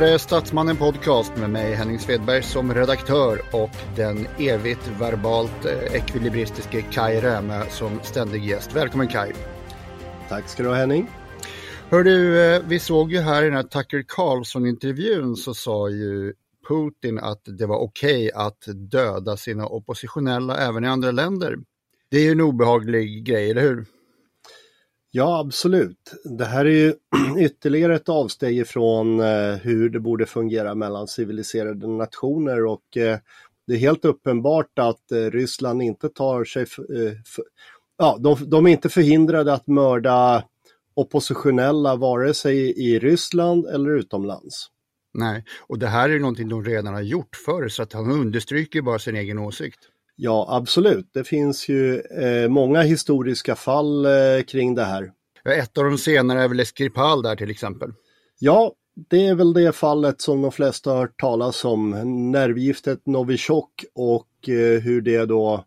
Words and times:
Här 0.00 0.06
är 0.06 0.18
Statsmannen 0.18 0.76
Podcast 0.76 1.36
med 1.36 1.50
mig 1.50 1.74
Henning 1.74 1.98
Svedberg 1.98 2.42
som 2.42 2.74
redaktör 2.74 3.40
och 3.52 3.70
den 3.96 4.26
evigt 4.38 4.90
verbalt 5.00 5.64
eh, 5.64 5.94
ekvilibristiske 5.94 6.82
Kai 6.82 7.20
Rämö 7.20 7.64
som 7.70 8.00
ständig 8.02 8.44
gäst. 8.44 8.76
Välkommen 8.76 9.08
Kai! 9.08 9.32
Tack 10.28 10.48
ska 10.48 10.62
du 10.62 10.68
ha 10.68 10.76
Henning! 10.76 11.10
Hör 11.90 12.04
du, 12.04 12.40
eh, 12.40 12.62
vi 12.68 12.78
såg 12.78 13.12
ju 13.12 13.20
här 13.20 13.42
i 13.42 13.44
den 13.44 13.54
här 13.54 13.62
Tucker 13.62 14.04
Carlson-intervjun 14.08 15.36
så 15.36 15.54
sa 15.54 15.88
ju 15.88 16.34
Putin 16.68 17.18
att 17.18 17.42
det 17.44 17.66
var 17.66 17.78
okej 17.78 18.28
okay 18.28 18.46
att 18.46 18.90
döda 18.90 19.36
sina 19.36 19.66
oppositionella 19.66 20.56
även 20.56 20.84
i 20.84 20.88
andra 20.88 21.10
länder. 21.10 21.56
Det 22.10 22.16
är 22.18 22.22
ju 22.22 22.32
en 22.32 22.40
obehaglig 22.40 23.24
grej, 23.24 23.50
eller 23.50 23.62
hur? 23.62 23.86
Ja, 25.10 25.40
absolut. 25.40 26.12
Det 26.38 26.44
här 26.44 26.64
är 26.64 26.70
ju 26.70 26.94
ytterligare 27.38 27.94
ett 27.94 28.08
avsteg 28.08 28.58
ifrån 28.58 29.20
eh, 29.20 29.54
hur 29.54 29.90
det 29.90 30.00
borde 30.00 30.26
fungera 30.26 30.74
mellan 30.74 31.08
civiliserade 31.08 31.86
nationer 31.86 32.64
och 32.64 32.96
eh, 32.96 33.18
det 33.66 33.74
är 33.74 33.78
helt 33.78 34.04
uppenbart 34.04 34.78
att 34.78 35.12
eh, 35.12 35.16
Ryssland 35.16 35.82
inte 35.82 36.08
tar 36.08 36.44
sig... 36.44 36.66
ja, 37.98 38.16
de, 38.20 38.50
de 38.50 38.66
är 38.66 38.70
inte 38.70 38.88
förhindrade 38.88 39.52
att 39.52 39.66
mörda 39.66 40.44
oppositionella 40.94 41.96
vare 41.96 42.34
sig 42.34 42.56
i 42.70 42.98
Ryssland 42.98 43.66
eller 43.66 43.90
utomlands. 43.90 44.66
Nej, 45.14 45.44
och 45.60 45.78
det 45.78 45.86
här 45.86 46.10
är 46.10 46.18
någonting 46.18 46.48
de 46.48 46.64
redan 46.64 46.94
har 46.94 47.00
gjort 47.00 47.36
förr 47.46 47.68
så 47.68 47.82
att 47.82 47.92
han 47.92 48.10
understryker 48.10 48.82
bara 48.82 48.98
sin 48.98 49.16
egen 49.16 49.38
åsikt. 49.38 49.78
Ja, 50.20 50.46
absolut. 50.48 51.10
Det 51.12 51.24
finns 51.24 51.68
ju 51.68 52.00
eh, 52.00 52.48
många 52.48 52.82
historiska 52.82 53.56
fall 53.56 54.06
eh, 54.06 54.42
kring 54.46 54.74
det 54.74 54.84
här. 54.84 55.12
Ett 55.44 55.78
av 55.78 55.84
de 55.84 55.98
senare 55.98 56.42
är 56.42 56.48
väl 56.48 56.66
Skripal 56.66 57.22
där 57.22 57.36
till 57.36 57.50
exempel? 57.50 57.92
Ja, 58.38 58.72
det 59.10 59.26
är 59.26 59.34
väl 59.34 59.52
det 59.52 59.72
fallet 59.72 60.20
som 60.20 60.42
de 60.42 60.52
flesta 60.52 60.90
har 60.90 60.98
hört 60.98 61.20
talas 61.20 61.64
om. 61.64 61.90
Nervgiftet 62.32 63.06
Novichok 63.06 63.84
och 63.94 64.48
eh, 64.48 64.80
hur 64.80 65.00
det 65.00 65.26
då 65.26 65.64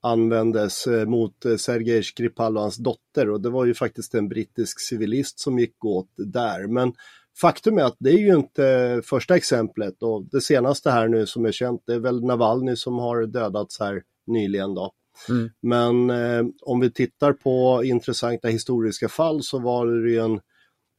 användes 0.00 0.86
eh, 0.86 1.06
mot 1.06 1.44
eh, 1.44 1.56
Sergej 1.56 2.02
Skripal 2.02 2.56
och 2.56 2.62
hans 2.62 2.76
dotter 2.76 3.30
och 3.30 3.40
det 3.40 3.50
var 3.50 3.64
ju 3.64 3.74
faktiskt 3.74 4.14
en 4.14 4.28
brittisk 4.28 4.80
civilist 4.80 5.40
som 5.40 5.58
gick 5.58 5.84
åt 5.84 6.10
där. 6.16 6.66
Men 6.66 6.92
faktum 7.40 7.78
är 7.78 7.82
att 7.82 7.96
det 7.98 8.10
är 8.10 8.18
ju 8.18 8.34
inte 8.34 9.00
första 9.04 9.36
exemplet 9.36 10.02
och 10.02 10.24
det 10.30 10.40
senaste 10.40 10.90
här 10.90 11.08
nu 11.08 11.26
som 11.26 11.44
är 11.44 11.52
känt 11.52 11.82
det 11.86 11.94
är 11.94 11.98
väl 11.98 12.24
Navalny 12.24 12.76
som 12.76 12.98
har 12.98 13.26
dödats 13.26 13.80
här 13.80 14.02
nyligen 14.26 14.74
då. 14.74 14.92
Mm. 15.28 15.50
Men 15.62 16.10
eh, 16.10 16.44
om 16.62 16.80
vi 16.80 16.90
tittar 16.90 17.32
på 17.32 17.84
intressanta 17.84 18.48
historiska 18.48 19.08
fall 19.08 19.42
så 19.42 19.58
var 19.58 19.86
det 19.86 20.10
ju 20.10 20.18
en 20.18 20.40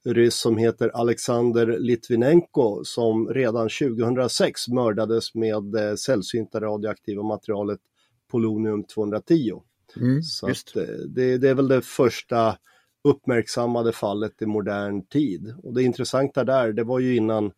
ryss 0.05 0.35
som 0.35 0.57
heter 0.57 0.89
Alexander 0.89 1.79
Litvinenko 1.79 2.83
som 2.83 3.27
redan 3.27 3.69
2006 3.69 4.67
mördades 4.67 5.35
med 5.35 5.63
det 5.63 5.97
sällsynta 5.97 6.61
radioaktiva 6.61 7.23
materialet 7.23 7.79
polonium 8.31 8.83
210. 8.83 9.61
Mm, 9.97 10.21
så 10.21 10.47
att, 10.47 10.75
eh, 10.75 10.83
det, 11.07 11.37
det, 11.37 11.49
är 11.49 11.53
väl 11.53 11.67
det 11.67 11.81
första 11.81 12.57
uppmärksammade 13.03 13.91
fallet 13.91 14.41
i 14.41 14.45
modern 14.45 15.05
tid. 15.05 15.53
Och 15.63 15.73
det 15.73 15.83
intressanta 15.83 16.43
där, 16.43 16.73
det 16.73 16.83
var 16.83 16.99
ju 16.99 17.15
innan 17.15 17.51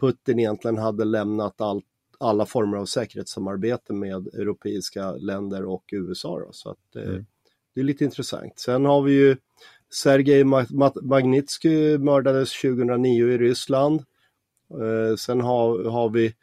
Putin 0.00 0.38
egentligen 0.38 0.78
hade 0.78 1.04
lämnat 1.04 1.60
allt, 1.60 1.84
alla 2.18 2.46
former 2.46 2.76
av 2.76 2.86
säkerhetssamarbete 2.86 3.92
med 3.92 4.26
europeiska 4.26 5.12
länder 5.12 5.64
och 5.64 5.84
USA. 5.92 6.38
Då. 6.38 6.48
Så 6.52 6.70
att, 6.70 6.96
eh, 6.96 7.02
mm. 7.02 7.26
det 7.74 7.80
är 7.80 7.84
lite 7.84 8.04
intressant. 8.04 8.58
Sen 8.58 8.84
har 8.84 9.02
vi 9.02 9.12
ju 9.12 9.36
Sergej 9.94 10.44
Magnitsky 11.02 11.98
mördades 11.98 12.60
2009 12.62 13.28
i 13.28 13.38
Ryssland. 13.38 14.00
Eh, 14.70 15.16
sen 15.16 15.40
har, 15.40 15.84
har 15.84 16.10
vi 16.10 16.34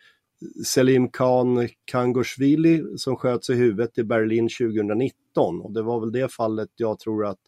Selim 0.66 1.10
Khan 1.10 1.70
Kangoshvili 1.86 2.84
som 2.98 3.16
sköts 3.16 3.50
i 3.50 3.54
huvudet 3.54 3.98
i 3.98 4.04
Berlin 4.04 4.50
2019 4.60 5.62
och 5.62 5.72
det 5.72 5.82
var 5.82 6.00
väl 6.00 6.12
det 6.12 6.32
fallet 6.32 6.70
jag 6.76 7.00
tror 7.00 7.26
att 7.26 7.40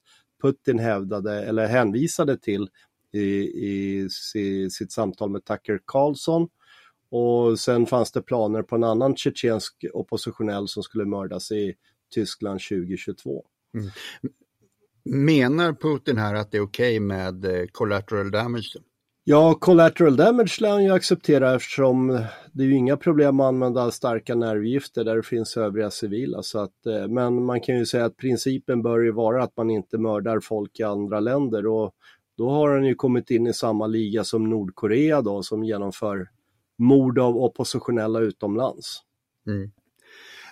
Putin 0.43 0.79
hävdade 0.79 1.43
eller 1.43 1.67
hänvisade 1.67 2.37
till 2.37 2.69
i, 3.11 3.19
i, 3.19 4.07
i 4.35 4.69
sitt 4.69 4.91
samtal 4.91 5.29
med 5.29 5.45
Tucker 5.45 5.79
Carlson. 5.85 6.49
Och 7.09 7.59
sen 7.59 7.85
fanns 7.85 8.11
det 8.11 8.21
planer 8.21 8.63
på 8.63 8.75
en 8.75 8.83
annan 8.83 9.15
tjetjensk 9.15 9.85
oppositionell 9.93 10.67
som 10.67 10.83
skulle 10.83 11.05
mördas 11.05 11.51
i 11.51 11.73
Tyskland 12.13 12.59
2022. 12.69 13.45
Mm. 13.73 13.89
Menar 15.05 15.73
Putin 15.73 16.17
här 16.17 16.33
att 16.33 16.51
det 16.51 16.57
är 16.57 16.61
okej 16.61 16.97
okay 16.97 16.99
med 16.99 17.45
eh, 17.45 17.65
collateral 17.71 18.31
damage? 18.31 18.78
Ja, 19.25 19.53
collateral 19.53 20.16
damage 20.16 20.61
lär 20.61 20.70
han 20.70 20.84
ju 20.84 20.91
acceptera 20.91 21.55
eftersom 21.55 22.25
det 22.52 22.64
är 22.64 22.67
ju 22.67 22.75
inga 22.75 22.97
problem 22.97 23.40
att 23.40 23.47
använda 23.47 23.91
starka 23.91 24.35
nervgifter 24.35 25.03
där 25.03 25.16
det 25.16 25.23
finns 25.23 25.58
övriga 25.58 25.91
civila. 25.91 26.43
Så 26.43 26.59
att, 26.59 26.85
eh, 26.85 27.08
men 27.08 27.46
man 27.46 27.61
kan 27.61 27.78
ju 27.78 27.85
säga 27.85 28.05
att 28.05 28.17
principen 28.17 28.81
bör 28.81 28.99
ju 28.99 29.11
vara 29.11 29.43
att 29.43 29.58
man 29.58 29.70
inte 29.70 29.97
mördar 29.97 30.40
folk 30.40 30.79
i 30.79 30.84
andra 30.84 31.20
länder 31.20 31.67
och 31.67 31.91
då 32.37 32.49
har 32.49 32.70
han 32.70 32.85
ju 32.85 32.96
kommit 32.96 33.31
in 33.31 33.47
i 33.47 33.53
samma 33.53 33.87
liga 33.87 34.23
som 34.23 34.49
Nordkorea 34.49 35.22
då 35.22 35.43
som 35.43 35.64
genomför 35.64 36.29
mord 36.78 37.20
av 37.20 37.37
oppositionella 37.37 38.20
utomlands. 38.20 39.02
Mm. 39.47 39.72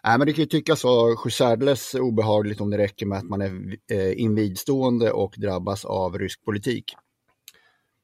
Nej, 0.03 0.17
men 0.17 0.27
det 0.27 0.33
kan 0.33 0.43
ju 0.43 0.49
tyckas 0.49 0.83
vara 0.83 1.29
särdeles 1.29 1.95
obehagligt 1.95 2.61
om 2.61 2.69
det 2.69 2.77
räcker 2.77 3.05
med 3.05 3.17
att 3.17 3.29
man 3.29 3.41
är 3.41 3.77
eh, 3.91 4.21
invidstående 4.21 5.11
och 5.11 5.35
drabbas 5.37 5.85
av 5.85 6.17
rysk 6.17 6.45
politik. 6.45 6.95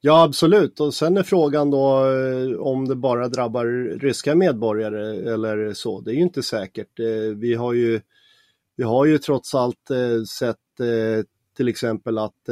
Ja, 0.00 0.22
absolut. 0.22 0.80
Och 0.80 0.94
sen 0.94 1.16
är 1.16 1.22
frågan 1.22 1.70
då 1.70 2.06
eh, 2.06 2.58
om 2.58 2.88
det 2.88 2.96
bara 2.96 3.28
drabbar 3.28 3.98
ryska 3.98 4.34
medborgare 4.34 5.32
eller 5.32 5.72
så. 5.72 6.00
Det 6.00 6.10
är 6.10 6.14
ju 6.14 6.20
inte 6.20 6.42
säkert. 6.42 7.00
Eh, 7.00 7.36
vi 7.36 7.54
har 7.54 7.72
ju, 7.72 8.00
vi 8.76 8.84
har 8.84 9.04
ju 9.04 9.18
trots 9.18 9.54
allt 9.54 9.90
eh, 9.90 10.22
sett 10.22 10.56
till 11.56 11.68
exempel 11.68 12.18
att 12.18 12.48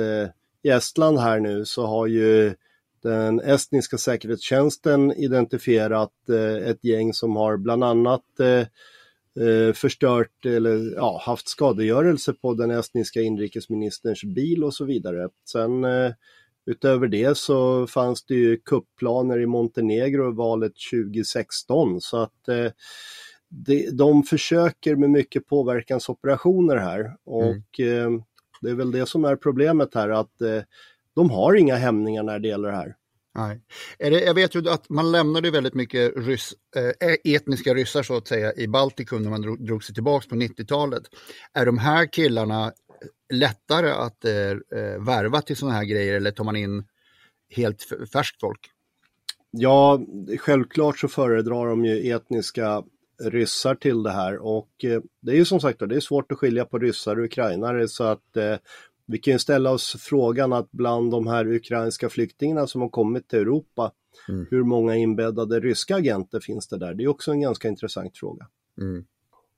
i 0.62 0.68
Estland 0.68 1.18
här 1.18 1.40
nu 1.40 1.64
så 1.64 1.86
har 1.86 2.06
ju 2.06 2.54
den 3.02 3.40
estniska 3.40 3.98
säkerhetstjänsten 3.98 5.12
identifierat 5.12 6.28
ett 6.64 6.84
gäng 6.84 7.12
som 7.12 7.36
har 7.36 7.56
bland 7.56 7.84
annat 7.84 8.24
förstört 9.74 10.46
eller 10.46 10.94
ja, 10.94 11.22
haft 11.24 11.48
skadegörelse 11.48 12.32
på 12.32 12.54
den 12.54 12.70
estniska 12.70 13.20
inrikesministerns 13.20 14.24
bil 14.24 14.64
och 14.64 14.74
så 14.74 14.84
vidare. 14.84 15.28
Sen 15.44 15.84
utöver 16.66 17.08
det 17.08 17.38
så 17.38 17.86
fanns 17.86 18.24
det 18.24 18.34
ju 18.34 18.56
kupplaner 18.56 19.38
i 19.38 19.46
Montenegro 19.46 20.30
i 20.32 20.34
valet 20.34 20.72
2016 20.92 22.00
så 22.00 22.16
att 22.16 22.48
de 23.92 24.22
försöker 24.22 24.96
med 24.96 25.10
mycket 25.10 25.46
påverkansoperationer 25.46 26.76
här 26.76 27.16
och 27.24 27.80
mm. 27.80 28.22
det 28.60 28.70
är 28.70 28.74
väl 28.74 28.90
det 28.90 29.06
som 29.06 29.24
är 29.24 29.36
problemet 29.36 29.94
här 29.94 30.08
att 30.08 30.42
de 31.14 31.30
har 31.30 31.54
inga 31.54 31.76
hämningar 31.76 32.22
när 32.22 32.38
det 32.38 32.48
gäller 32.48 32.68
det 32.68 32.76
här. 32.76 32.96
Nej. 33.36 33.60
Är 33.98 34.10
det, 34.10 34.20
jag 34.20 34.34
vet 34.34 34.54
ju 34.54 34.68
att 34.68 34.88
man 34.88 35.12
lämnade 35.12 35.50
väldigt 35.50 35.74
mycket 35.74 36.12
ryss, 36.16 36.54
äh, 36.76 37.34
etniska 37.34 37.74
ryssar 37.74 38.02
så 38.02 38.16
att 38.16 38.28
säga 38.28 38.52
i 38.56 38.68
Baltikum 38.68 39.22
när 39.22 39.30
man 39.30 39.42
drog, 39.42 39.66
drog 39.66 39.84
sig 39.84 39.94
tillbaka 39.94 40.28
på 40.28 40.34
90-talet. 40.34 41.02
Är 41.52 41.66
de 41.66 41.78
här 41.78 42.12
killarna 42.12 42.72
lättare 43.32 43.90
att 43.90 44.24
äh, 44.24 45.04
värva 45.06 45.42
till 45.42 45.56
sådana 45.56 45.76
här 45.76 45.84
grejer 45.84 46.14
eller 46.14 46.30
tar 46.30 46.44
man 46.44 46.56
in 46.56 46.84
helt 47.50 47.82
färskt 48.12 48.40
folk? 48.40 48.70
Ja, 49.50 50.00
självklart 50.38 50.98
så 50.98 51.08
föredrar 51.08 51.66
de 51.66 51.84
ju 51.84 52.12
etniska 52.12 52.82
ryssar 53.22 53.74
till 53.74 54.02
det 54.02 54.10
här 54.10 54.38
och 54.38 54.84
eh, 54.84 55.00
det 55.20 55.32
är 55.32 55.36
ju 55.36 55.44
som 55.44 55.60
sagt 55.60 55.78
det 55.78 55.96
är 55.96 56.00
svårt 56.00 56.32
att 56.32 56.38
skilja 56.38 56.64
på 56.64 56.78
ryssar 56.78 57.18
och 57.18 57.24
ukrainare 57.24 57.88
så 57.88 58.04
att 58.04 58.36
eh, 58.36 58.56
vi 59.06 59.18
kan 59.18 59.32
ju 59.32 59.38
ställa 59.38 59.70
oss 59.70 59.96
frågan 59.98 60.52
att 60.52 60.70
bland 60.70 61.10
de 61.10 61.26
här 61.26 61.46
ukrainska 61.46 62.08
flyktingarna 62.08 62.66
som 62.66 62.80
har 62.80 62.88
kommit 62.88 63.28
till 63.28 63.38
Europa, 63.38 63.92
mm. 64.28 64.46
hur 64.50 64.64
många 64.64 64.96
inbäddade 64.96 65.60
ryska 65.60 65.96
agenter 65.96 66.40
finns 66.40 66.68
det 66.68 66.78
där? 66.78 66.94
Det 66.94 67.04
är 67.04 67.08
också 67.08 67.30
en 67.30 67.40
ganska 67.40 67.68
intressant 67.68 68.18
fråga. 68.18 68.46
Mm. 68.80 69.04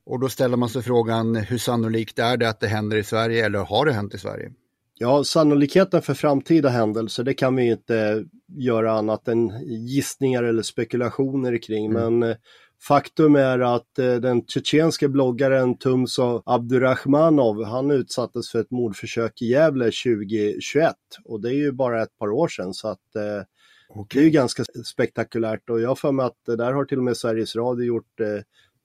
Och 0.08 0.20
då 0.20 0.28
ställer 0.28 0.56
man 0.56 0.68
sig 0.68 0.82
frågan, 0.82 1.36
hur 1.36 1.58
sannolikt 1.58 2.18
är 2.18 2.36
det 2.36 2.48
att 2.48 2.60
det 2.60 2.66
händer 2.66 2.96
i 2.96 3.04
Sverige 3.04 3.46
eller 3.46 3.58
har 3.58 3.86
det 3.86 3.92
hänt 3.92 4.14
i 4.14 4.18
Sverige? 4.18 4.52
Ja, 4.94 5.24
sannolikheten 5.24 6.02
för 6.02 6.14
framtida 6.14 6.68
händelser, 6.68 7.24
det 7.24 7.34
kan 7.34 7.56
vi 7.56 7.70
inte 7.70 8.24
göra 8.58 8.92
annat 8.92 9.28
än 9.28 9.52
gissningar 9.86 10.42
eller 10.42 10.62
spekulationer 10.62 11.62
kring, 11.62 11.86
mm. 11.86 12.18
men 12.18 12.30
eh, 12.30 12.36
Faktum 12.82 13.36
är 13.36 13.58
att 13.58 13.98
eh, 13.98 14.14
den 14.14 14.42
tjetjenske 14.46 15.08
bloggaren 15.08 15.78
Tumso 15.78 16.42
Abdurrahmanov, 16.46 17.64
han 17.64 17.90
utsattes 17.90 18.50
för 18.50 18.60
ett 18.60 18.70
mordförsök 18.70 19.42
i 19.42 19.46
Gävle 19.46 19.84
2021 19.84 20.94
och 21.24 21.40
det 21.40 21.48
är 21.48 21.58
ju 21.58 21.72
bara 21.72 22.02
ett 22.02 22.18
par 22.18 22.28
år 22.28 22.48
sedan 22.48 22.74
så 22.74 22.88
att 22.88 23.16
eh, 23.16 24.00
okay. 24.00 24.20
det 24.20 24.20
är 24.20 24.24
ju 24.24 24.30
ganska 24.30 24.64
spektakulärt 24.84 25.70
och 25.70 25.80
jag 25.80 25.88
har 25.88 25.96
för 25.96 26.12
mig 26.12 26.26
att 26.26 26.58
där 26.58 26.72
har 26.72 26.84
till 26.84 26.98
och 26.98 27.04
med 27.04 27.16
Sveriges 27.16 27.56
Radio 27.56 27.84
gjort 27.84 28.20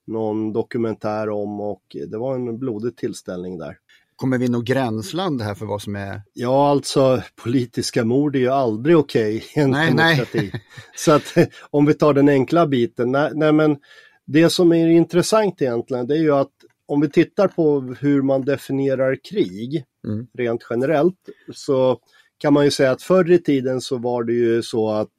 någon 0.08 0.54
dokumentär 0.54 1.30
om 1.30 1.62
och 1.62 1.84
det 2.08 2.18
var 2.18 2.36
en 2.36 2.60
blodig 2.60 2.98
tillställning 2.98 3.58
där. 3.58 3.78
Kommer 4.16 4.38
vi 4.38 4.48
nå 4.48 4.62
gränsland 4.62 5.42
här 5.42 5.56
för 5.56 5.66
vad 5.66 5.82
som 5.82 5.96
är? 5.96 6.22
Ja, 6.34 6.70
alltså 6.70 7.22
politiska 7.44 8.06
mord 8.06 8.36
är 8.36 8.40
ju 8.40 8.50
aldrig 8.50 8.98
okej 8.98 9.38
okay 9.38 9.48
i 9.56 9.64
en 9.64 9.72
nej, 9.72 9.88
demokrati. 9.88 10.50
Nej. 10.54 10.64
Så 10.96 11.12
att 11.12 11.34
om 11.70 11.86
vi 11.86 11.94
tar 11.94 12.14
den 12.14 12.30
enkla 12.30 12.68
biten, 12.68 13.12
nej, 13.12 13.32
nej 13.34 13.52
men 13.52 13.78
det 14.26 14.50
som 14.50 14.72
är 14.72 14.88
intressant 14.88 15.62
egentligen 15.62 16.08
det 16.08 16.14
är 16.14 16.22
ju 16.22 16.34
att 16.34 16.52
om 16.86 17.02
vi 17.02 17.10
tittar 17.10 17.48
på 17.48 17.96
hur 18.00 18.22
man 18.22 18.42
definierar 18.42 19.18
krig 19.30 19.86
mm. 20.08 20.28
rent 20.34 20.68
generellt 20.70 21.30
så 21.54 22.00
kan 22.38 22.54
man 22.54 22.66
ju 22.66 22.72
säga 22.72 22.92
att 22.92 23.02
förr 23.02 23.32
i 23.32 23.40
tiden 23.40 23.82
så 23.82 23.98
var 23.98 24.24
det 24.24 24.34
ju 24.34 24.64
så 24.64 24.92
att 24.92 25.10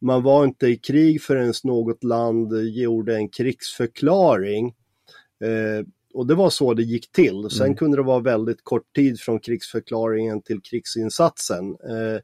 man 0.00 0.22
var 0.22 0.44
inte 0.44 0.66
i 0.66 0.76
krig 0.76 1.22
förrän 1.22 1.52
något 1.64 2.04
land 2.04 2.52
gjorde 2.68 3.16
en 3.16 3.28
krigsförklaring. 3.28 4.74
Eh, 5.44 5.86
och 6.14 6.26
det 6.26 6.34
var 6.34 6.50
så 6.50 6.74
det 6.74 6.82
gick 6.82 7.12
till. 7.12 7.50
Sen 7.50 7.66
mm. 7.66 7.76
kunde 7.76 7.96
det 7.96 8.02
vara 8.02 8.20
väldigt 8.20 8.64
kort 8.64 8.94
tid 8.94 9.20
från 9.20 9.40
krigsförklaringen 9.40 10.42
till 10.42 10.60
krigsinsatsen. 10.62 11.64
Eh, 11.70 12.20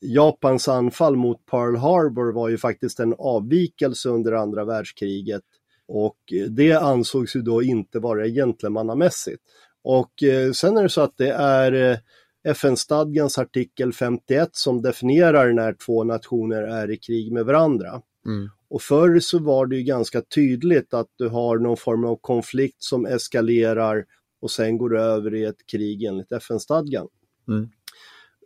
Japans 0.00 0.68
anfall 0.68 1.16
mot 1.16 1.46
Pearl 1.46 1.76
Harbor 1.76 2.32
var 2.32 2.48
ju 2.48 2.58
faktiskt 2.58 3.00
en 3.00 3.14
avvikelse 3.18 4.08
under 4.08 4.32
andra 4.32 4.64
världskriget 4.64 5.42
och 5.88 6.18
det 6.48 6.72
ansågs 6.72 7.36
ju 7.36 7.42
då 7.42 7.62
inte 7.62 7.98
vara 7.98 8.26
gentlemannamässigt. 8.26 9.42
Och 9.82 10.22
eh, 10.22 10.52
sen 10.52 10.76
är 10.76 10.82
det 10.82 10.88
så 10.88 11.00
att 11.00 11.16
det 11.16 11.32
är 11.32 11.98
FN-stadgans 12.46 13.38
artikel 13.38 13.92
51 13.92 14.48
som 14.52 14.82
definierar 14.82 15.52
när 15.52 15.72
två 15.72 16.04
nationer 16.04 16.62
är 16.62 16.90
i 16.90 16.96
krig 16.96 17.32
med 17.32 17.44
varandra. 17.44 18.02
Mm. 18.26 18.50
Och 18.68 18.82
förr 18.82 19.20
så 19.20 19.38
var 19.38 19.66
det 19.66 19.76
ju 19.76 19.82
ganska 19.82 20.22
tydligt 20.22 20.94
att 20.94 21.08
du 21.16 21.28
har 21.28 21.58
någon 21.58 21.76
form 21.76 22.04
av 22.04 22.16
konflikt 22.16 22.82
som 22.82 23.06
eskalerar 23.06 24.04
och 24.40 24.50
sen 24.50 24.78
går 24.78 24.98
över 24.98 25.34
i 25.34 25.44
ett 25.44 25.66
krig 25.66 26.04
enligt 26.04 26.32
FN-stadgan. 26.32 27.08
Mm. 27.48 27.68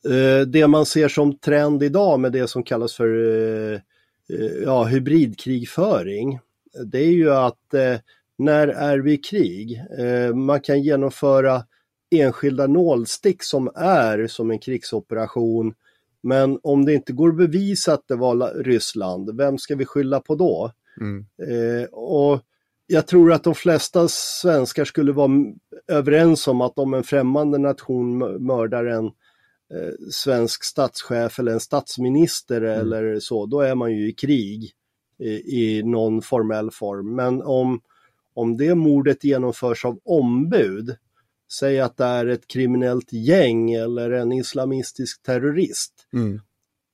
Eh, 0.05 0.47
det 0.47 0.67
man 0.67 0.87
ser 0.87 1.09
som 1.09 1.39
trend 1.39 1.83
idag 1.83 2.21
med 2.21 2.33
det 2.33 2.49
som 2.49 2.63
kallas 2.63 2.95
för 2.95 3.09
eh, 3.09 3.81
eh, 4.39 4.53
ja, 4.65 4.85
hybridkrigföring, 4.85 6.39
det 6.85 6.99
är 6.99 7.13
ju 7.13 7.31
att 7.31 7.75
när 8.39 8.69
är 8.69 8.99
vi 8.99 9.13
i 9.13 9.17
krig? 9.17 9.83
Man 10.35 10.61
kan 10.61 10.83
genomföra 10.83 11.65
enskilda 12.11 12.67
nålstick 12.67 13.43
som 13.43 13.71
är 13.75 14.27
som 14.27 14.51
en 14.51 14.59
krigsoperation 14.59 15.75
men 16.23 16.59
om 16.63 16.85
det 16.85 16.95
inte 16.95 17.13
går 17.13 17.29
att 17.29 17.37
bevisa 17.37 17.93
att 17.93 18.09
det 18.09 18.17
var 18.17 18.63
Ryssland, 18.63 19.37
vem 19.37 19.59
ska 19.59 19.77
vi 19.77 19.85
skylla 19.85 20.21
på 20.21 20.35
då? 20.35 20.73
Mm. 21.01 21.27
Eh, 21.49 21.85
och 21.85 22.41
jag 22.87 23.07
tror 23.07 23.33
att 23.33 23.45
de 23.45 23.55
flesta 23.55 24.09
svenskar 24.09 24.85
skulle 24.85 25.13
vara 25.13 25.31
överens 25.89 26.49
om 26.49 26.61
att 26.61 26.79
om 26.79 26.95
en 26.95 27.03
främmande 27.03 27.59
nation 27.59 28.19
mördar 28.47 28.85
en 28.85 29.05
eh, 29.75 29.93
svensk 30.11 30.65
statschef 30.65 31.39
eller 31.39 31.53
en 31.53 31.61
statsminister 31.61 32.63
mm. 32.63 32.81
eller 32.81 33.21
så, 33.21 33.47
då 33.47 33.61
är 33.61 33.75
man 33.75 33.93
ju 33.93 34.09
i 34.09 34.13
krig 34.13 34.73
i, 35.19 35.31
i 35.31 35.83
någon 35.83 36.23
formell 36.23 36.71
form. 36.71 37.15
Men 37.15 37.43
om, 37.43 37.81
om 38.35 38.57
det 38.57 38.75
mordet 38.75 39.25
genomförs 39.25 39.85
av 39.85 39.99
ombud, 40.05 40.97
säg 41.53 41.81
att 41.81 41.97
det 41.97 42.05
är 42.05 42.27
ett 42.27 42.49
kriminellt 42.49 43.13
gäng 43.13 43.73
eller 43.73 44.11
en 44.11 44.33
islamistisk 44.33 45.23
terrorist. 45.23 45.93
Mm. 46.13 46.41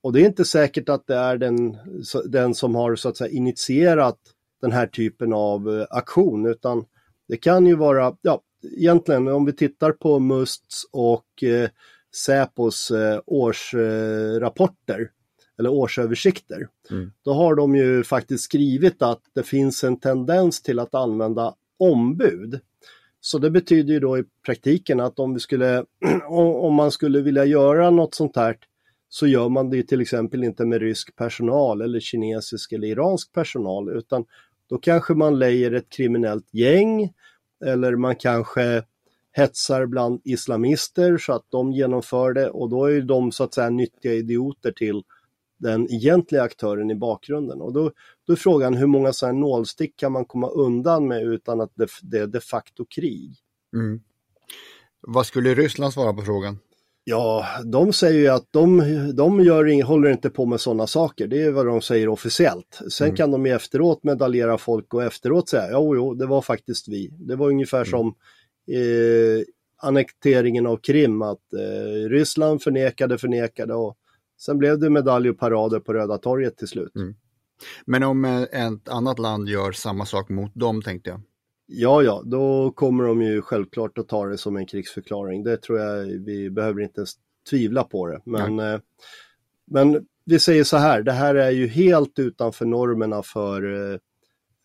Och 0.03 0.13
det 0.13 0.21
är 0.21 0.25
inte 0.25 0.45
säkert 0.45 0.89
att 0.89 1.07
det 1.07 1.15
är 1.15 1.37
den, 1.37 1.77
den 2.25 2.55
som 2.55 2.75
har 2.75 2.95
så 2.95 3.09
att 3.09 3.17
säga 3.17 3.31
initierat 3.31 4.17
den 4.61 4.71
här 4.71 4.87
typen 4.87 5.33
av 5.33 5.79
eh, 5.79 5.85
aktion, 5.89 6.45
utan 6.45 6.85
det 7.27 7.37
kan 7.37 7.65
ju 7.65 7.75
vara, 7.75 8.17
ja, 8.21 8.41
egentligen 8.77 9.27
om 9.27 9.45
vi 9.45 9.53
tittar 9.53 9.91
på 9.91 10.19
Musts 10.19 10.85
och 10.91 11.43
eh, 11.43 11.69
Säpos 12.15 12.91
eh, 12.91 13.19
årsrapporter, 13.25 15.11
eller 15.59 15.69
årsöversikter, 15.69 16.67
mm. 16.89 17.11
då 17.23 17.33
har 17.33 17.55
de 17.55 17.75
ju 17.75 18.03
faktiskt 18.03 18.43
skrivit 18.43 19.01
att 19.01 19.21
det 19.35 19.43
finns 19.43 19.83
en 19.83 19.99
tendens 19.99 20.61
till 20.61 20.79
att 20.79 20.95
använda 20.95 21.55
ombud 21.79 22.59
så 23.27 23.37
det 23.37 23.51
betyder 23.51 23.93
ju 23.93 23.99
då 23.99 24.17
i 24.17 24.23
praktiken 24.45 24.99
att 24.99 25.19
om, 25.19 25.33
vi 25.33 25.39
skulle, 25.39 25.85
om 26.29 26.73
man 26.73 26.91
skulle 26.91 27.21
vilja 27.21 27.45
göra 27.45 27.89
något 27.89 28.15
sånt 28.15 28.35
här 28.35 28.57
så 29.09 29.27
gör 29.27 29.49
man 29.49 29.69
det 29.69 29.83
till 29.83 30.01
exempel 30.01 30.43
inte 30.43 30.65
med 30.65 30.81
rysk 30.81 31.15
personal 31.15 31.81
eller 31.81 31.99
kinesisk 31.99 32.71
eller 32.71 32.87
iransk 32.87 33.33
personal 33.33 33.97
utan 33.97 34.25
då 34.69 34.77
kanske 34.77 35.13
man 35.13 35.39
lejer 35.39 35.71
ett 35.71 35.89
kriminellt 35.89 36.53
gäng 36.53 37.13
eller 37.65 37.95
man 37.95 38.15
kanske 38.15 38.83
hetsar 39.31 39.85
bland 39.85 40.21
islamister 40.23 41.17
så 41.17 41.33
att 41.33 41.45
de 41.49 41.71
genomför 41.71 42.33
det 42.33 42.49
och 42.49 42.69
då 42.69 42.85
är 42.85 43.01
de 43.01 43.31
så 43.31 43.43
att 43.43 43.53
säga 43.53 43.69
nyttiga 43.69 44.13
idioter 44.13 44.71
till 44.71 45.03
den 45.57 45.91
egentliga 45.91 46.41
aktören 46.41 46.91
i 46.91 46.95
bakgrunden. 46.95 47.61
Och 47.61 47.73
då, 47.73 47.91
då 48.27 48.33
är 48.33 48.37
frågan 48.37 48.73
hur 48.73 48.87
många 48.87 49.13
sådana 49.13 49.39
nålstick 49.39 49.95
kan 49.95 50.11
man 50.11 50.25
komma 50.25 50.49
undan 50.49 51.07
med 51.07 51.23
utan 51.23 51.61
att 51.61 51.71
det, 51.75 51.87
det 52.01 52.17
är 52.17 52.27
de 52.27 52.39
facto 52.39 52.85
krig? 52.85 53.35
Mm. 53.75 54.01
Vad 55.01 55.25
skulle 55.25 55.53
Ryssland 55.53 55.93
svara 55.93 56.13
på 56.13 56.21
frågan? 56.21 56.59
Ja, 57.03 57.45
de 57.65 57.93
säger 57.93 58.19
ju 58.19 58.27
att 58.27 58.47
de, 58.51 58.77
de 59.15 59.43
gör, 59.43 59.83
håller 59.83 60.09
inte 60.09 60.29
på 60.29 60.45
med 60.45 60.61
sådana 60.61 60.87
saker. 60.87 61.27
Det 61.27 61.41
är 61.41 61.51
vad 61.51 61.65
de 61.65 61.81
säger 61.81 62.09
officiellt. 62.09 62.81
Sen 62.91 63.07
mm. 63.07 63.17
kan 63.17 63.31
de 63.31 63.45
ju 63.45 63.51
efteråt 63.51 64.03
medaljera 64.03 64.57
folk 64.57 64.93
och 64.93 65.03
efteråt 65.03 65.49
säga, 65.49 65.69
jo, 65.71 65.95
jo, 65.95 66.13
det 66.13 66.25
var 66.25 66.41
faktiskt 66.41 66.87
vi. 66.87 67.09
Det 67.19 67.35
var 67.35 67.47
ungefär 67.47 67.77
mm. 67.77 67.89
som 67.89 68.07
eh, 68.71 69.43
annekteringen 69.81 70.67
av 70.67 70.77
Krim, 70.77 71.21
att 71.21 71.53
eh, 71.53 72.09
Ryssland 72.09 72.61
förnekade, 72.61 73.17
förnekade 73.17 73.73
och 73.73 73.97
Sen 74.37 74.57
blev 74.57 74.79
det 74.79 74.89
medalj 74.89 75.29
och 75.29 75.37
parader 75.37 75.79
på 75.79 75.93
Röda 75.93 76.17
torget 76.17 76.57
till 76.57 76.67
slut. 76.67 76.95
Mm. 76.95 77.15
Men 77.85 78.03
om 78.03 78.25
eh, 78.25 78.41
ett 78.41 78.89
annat 78.89 79.19
land 79.19 79.49
gör 79.49 79.71
samma 79.71 80.05
sak 80.05 80.29
mot 80.29 80.55
dem 80.55 80.81
tänkte 80.81 81.09
jag? 81.09 81.21
Ja, 81.65 82.03
ja, 82.03 82.21
då 82.25 82.71
kommer 82.71 83.03
de 83.03 83.21
ju 83.21 83.41
självklart 83.41 83.97
att 83.97 84.07
ta 84.07 84.25
det 84.25 84.37
som 84.37 84.57
en 84.57 84.65
krigsförklaring. 84.65 85.43
Det 85.43 85.57
tror 85.57 85.79
jag 85.79 86.05
vi 86.05 86.49
behöver 86.49 86.81
inte 86.81 86.99
ens 86.99 87.13
tvivla 87.49 87.83
på 87.83 88.07
det. 88.07 88.21
Men, 88.23 88.59
eh, 88.59 88.79
men 89.65 90.05
vi 90.25 90.39
säger 90.39 90.63
så 90.63 90.77
här, 90.77 91.01
det 91.01 91.11
här 91.11 91.35
är 91.35 91.51
ju 91.51 91.67
helt 91.67 92.19
utanför 92.19 92.65
normerna 92.65 93.23
för 93.23 93.91
eh, 93.91 93.93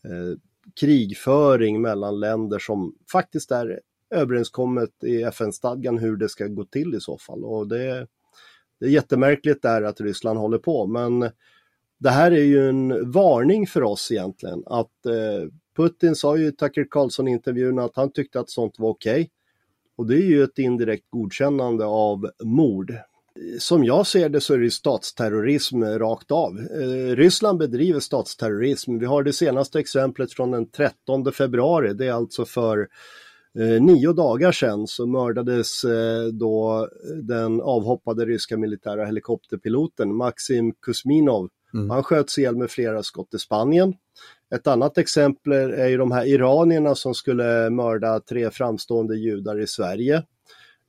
eh 0.04 0.36
krigföring 0.80 1.82
mellan 1.82 2.20
länder 2.20 2.58
som 2.58 2.94
faktiskt 3.12 3.50
är 3.50 3.80
överenskommet 4.10 5.04
i 5.04 5.22
FN-stadgan 5.22 5.98
hur 5.98 6.16
det 6.16 6.28
ska 6.28 6.46
gå 6.46 6.64
till 6.64 6.94
i 6.94 7.00
så 7.00 7.18
fall. 7.18 7.44
Och 7.44 7.68
det, 7.68 8.06
det 8.82 8.88
är 8.88 8.90
jättemärkligt 8.90 9.62
där 9.62 9.82
att 9.82 10.00
Ryssland 10.00 10.38
håller 10.38 10.58
på, 10.58 10.86
men 10.86 11.30
det 11.98 12.10
här 12.10 12.32
är 12.32 12.44
ju 12.44 12.68
en 12.68 13.10
varning 13.10 13.66
för 13.66 13.82
oss 13.82 14.10
egentligen. 14.10 14.62
Att 14.66 15.06
eh, 15.06 15.48
Putin 15.76 16.14
sa 16.14 16.36
ju 16.36 16.46
i 16.46 16.52
Tucker 16.52 16.86
Carlson-intervjun 16.90 17.78
att 17.78 17.96
han 17.96 18.12
tyckte 18.12 18.40
att 18.40 18.50
sånt 18.50 18.78
var 18.78 18.88
okej. 18.88 19.12
Okay. 19.12 19.28
Och 19.96 20.06
det 20.06 20.14
är 20.14 20.26
ju 20.26 20.42
ett 20.42 20.58
indirekt 20.58 21.10
godkännande 21.10 21.84
av 21.84 22.30
mord. 22.44 22.94
Som 23.58 23.84
jag 23.84 24.06
ser 24.06 24.28
det 24.28 24.40
så 24.40 24.54
är 24.54 24.58
det 24.58 24.70
statsterrorism 24.70 25.82
rakt 25.82 26.30
av. 26.30 26.58
Eh, 26.58 27.16
Ryssland 27.16 27.58
bedriver 27.58 28.00
statsterrorism. 28.00 28.98
Vi 28.98 29.06
har 29.06 29.22
det 29.22 29.32
senaste 29.32 29.80
exemplet 29.80 30.32
från 30.32 30.50
den 30.50 30.70
13 30.70 31.32
februari. 31.32 31.94
Det 31.94 32.06
är 32.06 32.12
alltså 32.12 32.44
för 32.44 32.88
eh, 33.58 33.82
nio 33.82 34.12
dagar 34.12 34.52
sedan 34.52 34.86
så 34.86 35.06
mördades 35.06 35.84
eh, 35.84 36.24
då 36.24 36.88
den 37.22 37.60
avhoppade 37.60 38.24
ryska 38.24 38.56
militära 38.56 39.04
helikopterpiloten 39.04 40.14
Maxim 40.14 40.72
Kuzminov. 40.72 41.48
Mm. 41.74 41.90
Han 41.90 42.02
sköts 42.02 42.38
ihjäl 42.38 42.56
med 42.56 42.70
flera 42.70 43.02
skott 43.02 43.34
i 43.34 43.38
Spanien. 43.38 43.94
Ett 44.54 44.66
annat 44.66 44.98
exempel 44.98 45.52
är 45.52 45.88
ju 45.88 45.96
de 45.96 46.12
här 46.12 46.26
iranierna 46.26 46.94
som 46.94 47.14
skulle 47.14 47.70
mörda 47.70 48.20
tre 48.20 48.50
framstående 48.50 49.16
judar 49.16 49.60
i 49.60 49.66
Sverige. 49.66 50.22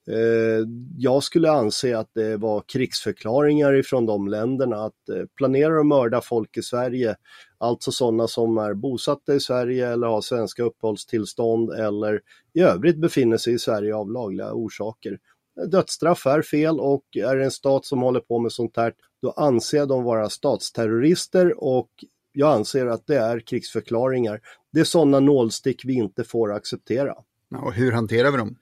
Eh, 0.08 0.68
jag 0.98 1.24
skulle 1.24 1.52
anse 1.52 1.98
att 1.98 2.10
det 2.14 2.38
var 2.38 2.64
krigsförklaringar 2.68 3.74
ifrån 3.74 4.06
de 4.06 4.28
länderna 4.28 4.76
att 4.76 5.10
eh, 5.10 5.26
planera 5.38 5.80
att 5.80 5.86
mörda 5.86 6.22
folk 6.22 6.58
i 6.58 6.62
Sverige, 6.62 7.16
alltså 7.58 7.92
sådana 7.92 8.28
som 8.28 8.58
är 8.58 8.74
bosatta 8.74 9.36
i 9.36 9.40
Sverige 9.40 9.90
eller 9.90 10.08
har 10.08 10.22
svenska 10.22 10.64
uppehållstillstånd 10.64 11.72
eller 11.72 12.22
i 12.54 12.62
övrigt 12.62 12.98
befinner 12.98 13.38
sig 13.38 13.54
i 13.54 13.60
Sverige 13.60 13.96
av 13.96 14.12
lagliga 14.12 14.54
orsaker. 14.54 15.20
Dödsstraff 15.68 16.26
är 16.26 16.42
fel 16.42 16.80
och 16.80 17.04
är 17.16 17.36
det 17.36 17.44
en 17.44 17.52
stat 17.52 17.86
som 17.86 18.02
håller 18.02 18.20
på 18.20 18.40
med 18.40 18.52
sånt 18.52 18.78
här, 18.78 18.94
då 19.22 19.32
anser 19.32 19.78
jag 19.78 19.88
dem 19.88 20.04
vara 20.04 20.30
statsterrorister 20.30 21.64
och 21.64 21.90
jag 22.32 22.54
anser 22.54 22.88
att 22.88 23.08
det 23.08 23.18
är 23.18 23.40
krigsförklaringar. 23.40 24.42
Det 24.72 24.80
är 24.80 24.84
sådana 24.84 25.20
nålstick 25.20 25.86
vi 25.86 25.94
inte 25.94 26.24
får 26.24 26.54
acceptera. 26.54 27.16
Och 27.64 27.74
hur 27.74 27.92
hanterar 27.92 28.32
vi 28.32 28.38
dem? 28.38 28.56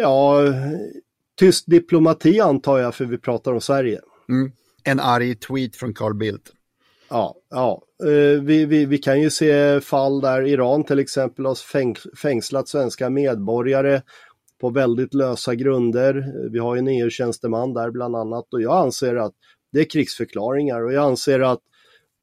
Ja, 0.00 0.40
tyst 1.38 1.66
diplomati 1.66 2.40
antar 2.40 2.78
jag, 2.78 2.94
för 2.94 3.04
vi 3.04 3.18
pratar 3.18 3.52
om 3.52 3.60
Sverige. 3.60 4.00
Mm. 4.28 4.52
En 4.84 5.00
arg 5.00 5.34
tweet 5.34 5.76
från 5.76 5.94
Carl 5.94 6.14
Bildt. 6.14 6.52
Ja, 7.08 7.34
ja. 7.50 7.82
Eh, 8.04 8.40
vi, 8.42 8.64
vi, 8.64 8.84
vi 8.86 8.98
kan 8.98 9.20
ju 9.20 9.30
se 9.30 9.80
fall 9.80 10.20
där 10.20 10.42
Iran 10.42 10.84
till 10.84 10.98
exempel 10.98 11.46
har 11.46 11.58
fängslat 12.16 12.68
svenska 12.68 13.10
medborgare 13.10 14.02
på 14.60 14.70
väldigt 14.70 15.14
lösa 15.14 15.54
grunder. 15.54 16.32
Vi 16.50 16.58
har 16.58 16.76
en 16.76 16.88
EU-tjänsteman 16.88 17.74
där 17.74 17.90
bland 17.90 18.16
annat 18.16 18.52
och 18.52 18.62
jag 18.62 18.76
anser 18.76 19.16
att 19.16 19.34
det 19.72 19.80
är 19.80 19.90
krigsförklaringar 19.90 20.82
och 20.84 20.92
jag 20.92 21.04
anser 21.04 21.40
att 21.40 21.60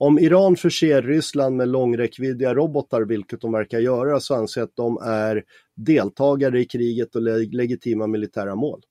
om 0.08 0.20
Iran 0.20 0.56
förser 0.56 1.02
Ryssland 1.02 1.56
med 1.56 1.68
långräckviddiga 1.68 2.54
robotar, 2.54 3.02
vilket 3.02 3.42
de 3.42 3.52
verkar 3.52 3.80
göra, 3.80 4.20
så 4.20 4.36
anser 4.36 4.62
jag 4.62 4.68
att 4.68 4.76
de 4.76 4.98
är 4.98 5.44
deltagare 5.76 6.62
i 6.62 6.66
kriget 6.66 7.16
och 7.16 7.22
legitima 7.54 8.08
militära 8.08 8.56
mål. 8.56 8.82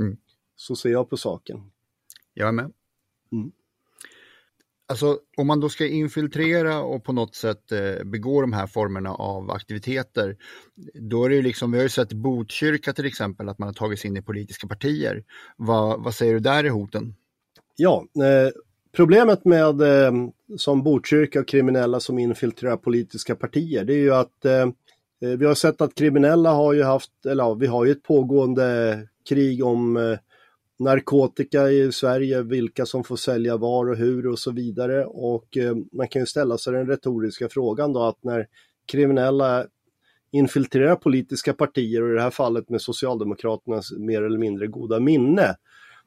Mm. 0.00 0.16
Så 0.56 0.76
ser 0.76 0.90
jag 0.90 1.10
på 1.10 1.16
saken. 1.16 1.70
Jag 2.34 2.48
är 2.48 2.52
med. 2.52 2.72
Mm. 3.32 3.52
Alltså 4.88 5.18
om 5.36 5.46
man 5.46 5.60
då 5.60 5.68
ska 5.68 5.86
infiltrera 5.86 6.80
och 6.82 7.04
på 7.04 7.12
något 7.12 7.34
sätt 7.34 7.72
eh, 7.72 8.04
begå 8.04 8.40
de 8.40 8.52
här 8.52 8.66
formerna 8.66 9.10
av 9.14 9.50
aktiviteter, 9.50 10.36
då 10.94 11.24
är 11.24 11.28
det 11.28 11.34
ju 11.34 11.42
liksom, 11.42 11.72
vi 11.72 11.78
har 11.78 11.82
ju 11.82 11.88
sett 11.88 12.12
Botkyrka 12.12 12.92
till 12.92 13.06
exempel 13.06 13.48
att 13.48 13.58
man 13.58 13.68
har 13.68 13.74
tagit 13.74 14.00
sig 14.00 14.10
in 14.10 14.16
i 14.16 14.22
politiska 14.22 14.66
partier. 14.66 15.24
Va, 15.56 15.96
vad 15.96 16.14
säger 16.14 16.34
du 16.34 16.40
där 16.40 16.66
i 16.66 16.68
hoten? 16.68 17.14
Ja, 17.76 18.06
eh, 18.16 18.52
Problemet 18.92 19.44
med 19.44 19.80
eh, 19.80 20.12
som 20.56 20.82
Botkyrka 20.82 21.40
och 21.40 21.48
kriminella 21.48 22.00
som 22.00 22.18
infiltrerar 22.18 22.76
politiska 22.76 23.34
partier, 23.34 23.84
det 23.84 23.94
är 23.94 23.98
ju 23.98 24.14
att 24.14 24.44
eh, 24.44 24.62
eh, 25.22 25.38
vi 25.38 25.46
har 25.46 25.54
sett 25.54 25.80
att 25.80 25.94
kriminella 25.94 26.50
har 26.50 26.72
ju 26.72 26.82
haft, 26.82 27.26
eller 27.26 27.44
ja, 27.44 27.54
vi 27.54 27.66
har 27.66 27.84
ju 27.84 27.92
ett 27.92 28.02
pågående 28.02 28.98
krig 29.28 29.64
om 29.64 29.96
eh, 29.96 30.18
narkotika 30.78 31.70
i 31.70 31.92
Sverige, 31.92 32.42
vilka 32.42 32.86
som 32.86 33.04
får 33.04 33.16
sälja 33.16 33.56
var 33.56 33.90
och 33.90 33.96
hur 33.96 34.26
och 34.26 34.38
så 34.38 34.50
vidare. 34.50 35.04
Och 35.04 35.56
eh, 35.56 35.76
man 35.92 36.08
kan 36.08 36.22
ju 36.22 36.26
ställa 36.26 36.58
sig 36.58 36.72
den 36.72 36.86
retoriska 36.86 37.48
frågan 37.48 37.92
då 37.92 38.02
att 38.02 38.24
när 38.24 38.46
kriminella 38.86 39.66
infiltrerar 40.32 40.96
politiska 40.96 41.52
partier 41.52 42.02
och 42.02 42.10
i 42.10 42.14
det 42.14 42.22
här 42.22 42.30
fallet 42.30 42.68
med 42.68 42.82
Socialdemokraternas 42.82 43.92
mer 43.92 44.22
eller 44.22 44.38
mindre 44.38 44.66
goda 44.66 45.00
minne, 45.00 45.54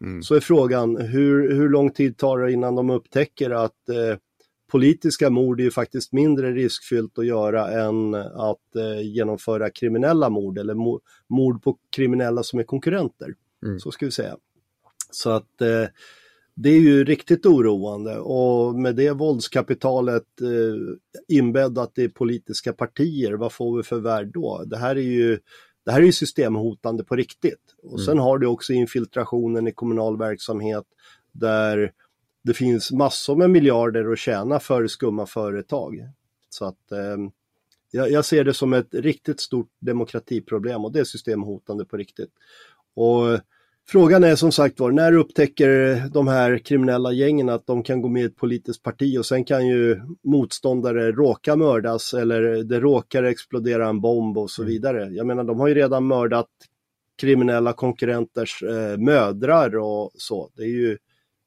Mm. 0.03 0.23
Så 0.23 0.35
är 0.35 0.39
frågan 0.39 0.97
hur, 0.97 1.55
hur 1.55 1.69
lång 1.69 1.91
tid 1.91 2.17
tar 2.17 2.39
det 2.39 2.51
innan 2.51 2.75
de 2.75 2.89
upptäcker 2.89 3.49
att 3.49 3.89
eh, 3.89 4.17
politiska 4.71 5.29
mord 5.29 5.59
är 5.59 5.63
ju 5.63 5.71
faktiskt 5.71 6.13
mindre 6.13 6.51
riskfyllt 6.51 7.19
att 7.19 7.25
göra 7.25 7.67
än 7.67 8.15
att 8.15 8.75
eh, 8.75 9.01
genomföra 9.01 9.69
kriminella 9.69 10.29
mord 10.29 10.57
eller 10.57 10.75
mord 11.29 11.63
på 11.63 11.77
kriminella 11.95 12.43
som 12.43 12.59
är 12.59 12.63
konkurrenter. 12.63 13.33
Mm. 13.65 13.79
Så 13.79 13.91
ska 13.91 14.05
vi 14.05 14.11
säga. 14.11 14.37
Så 15.11 15.29
att 15.29 15.61
eh, 15.61 15.85
det 16.55 16.69
är 16.69 16.79
ju 16.79 17.03
riktigt 17.03 17.45
oroande 17.45 18.17
och 18.17 18.75
med 18.75 18.95
det 18.95 19.11
våldskapitalet 19.11 20.41
eh, 20.41 21.37
inbäddat 21.37 21.97
i 21.97 22.09
politiska 22.09 22.73
partier, 22.73 23.33
vad 23.33 23.53
får 23.53 23.77
vi 23.77 23.83
för 23.83 23.99
värld 23.99 24.31
då? 24.33 24.63
Det 24.65 24.77
här 24.77 24.95
är 24.95 25.01
ju 25.01 25.39
det 25.85 25.91
här 25.91 26.01
är 26.01 26.05
ju 26.05 26.11
systemhotande 26.11 27.03
på 27.03 27.15
riktigt. 27.15 27.75
Och 27.83 28.01
sen 28.01 28.11
mm. 28.11 28.23
har 28.23 28.37
du 28.37 28.47
också 28.47 28.73
infiltrationen 28.73 29.67
i 29.67 29.71
kommunal 29.71 30.17
verksamhet 30.17 30.85
där 31.31 31.91
det 32.43 32.53
finns 32.53 32.91
massor 32.91 33.35
med 33.35 33.49
miljarder 33.49 34.11
att 34.11 34.19
tjäna 34.19 34.59
för 34.59 34.87
skumma 34.87 35.25
företag. 35.25 36.09
Så 36.49 36.65
att 36.65 36.91
eh, 36.91 37.17
jag, 37.91 38.11
jag, 38.11 38.25
ser 38.25 38.43
det 38.43 38.53
som 38.53 38.73
ett 38.73 38.93
riktigt 38.93 39.39
stort 39.39 39.71
demokratiproblem 39.79 40.85
och 40.85 40.91
det 40.91 40.99
är 40.99 41.03
systemhotande 41.03 41.85
på 41.85 41.97
riktigt. 41.97 42.31
Och 42.93 43.39
Frågan 43.87 44.23
är 44.23 44.35
som 44.35 44.51
sagt 44.51 44.79
var, 44.79 44.91
när 44.91 45.13
upptäcker 45.13 46.01
de 46.13 46.27
här 46.27 46.57
kriminella 46.57 47.11
gängen 47.11 47.49
att 47.49 47.67
de 47.67 47.83
kan 47.83 48.01
gå 48.01 48.09
med 48.09 48.21
i 48.21 48.25
ett 48.25 48.35
politiskt 48.35 48.83
parti 48.83 49.17
och 49.17 49.25
sen 49.25 49.45
kan 49.45 49.67
ju 49.67 50.01
motståndare 50.23 51.11
råka 51.11 51.55
mördas 51.55 52.13
eller 52.13 52.41
det 52.63 52.79
råkar 52.79 53.23
explodera 53.23 53.89
en 53.89 54.01
bomb 54.01 54.37
och 54.37 54.51
så 54.51 54.61
mm. 54.61 54.73
vidare. 54.73 55.09
Jag 55.11 55.27
menar, 55.27 55.43
de 55.43 55.59
har 55.59 55.67
ju 55.67 55.73
redan 55.73 56.07
mördat 56.07 56.49
kriminella 57.21 57.73
konkurrenters 57.73 58.63
eh, 58.63 58.97
mödrar 58.97 59.77
och 59.77 60.11
så. 60.15 60.51
Det 60.55 60.63
är 60.63 60.67
ju 60.67 60.97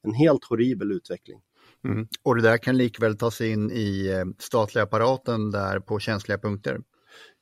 en 0.03 0.15
helt 0.15 0.45
horribel 0.45 0.93
utveckling. 0.93 1.41
Mm. 1.85 2.09
Och 2.23 2.37
det 2.37 2.43
där 2.43 2.59
kan 2.59 2.77
likväl 2.77 3.17
tas 3.17 3.41
in 3.41 3.71
i 3.71 4.07
eh, 4.07 4.25
statliga 4.39 4.85
apparaten 4.85 5.51
där 5.51 5.81
på 5.81 5.99
känsliga 5.99 6.39
punkter? 6.39 6.81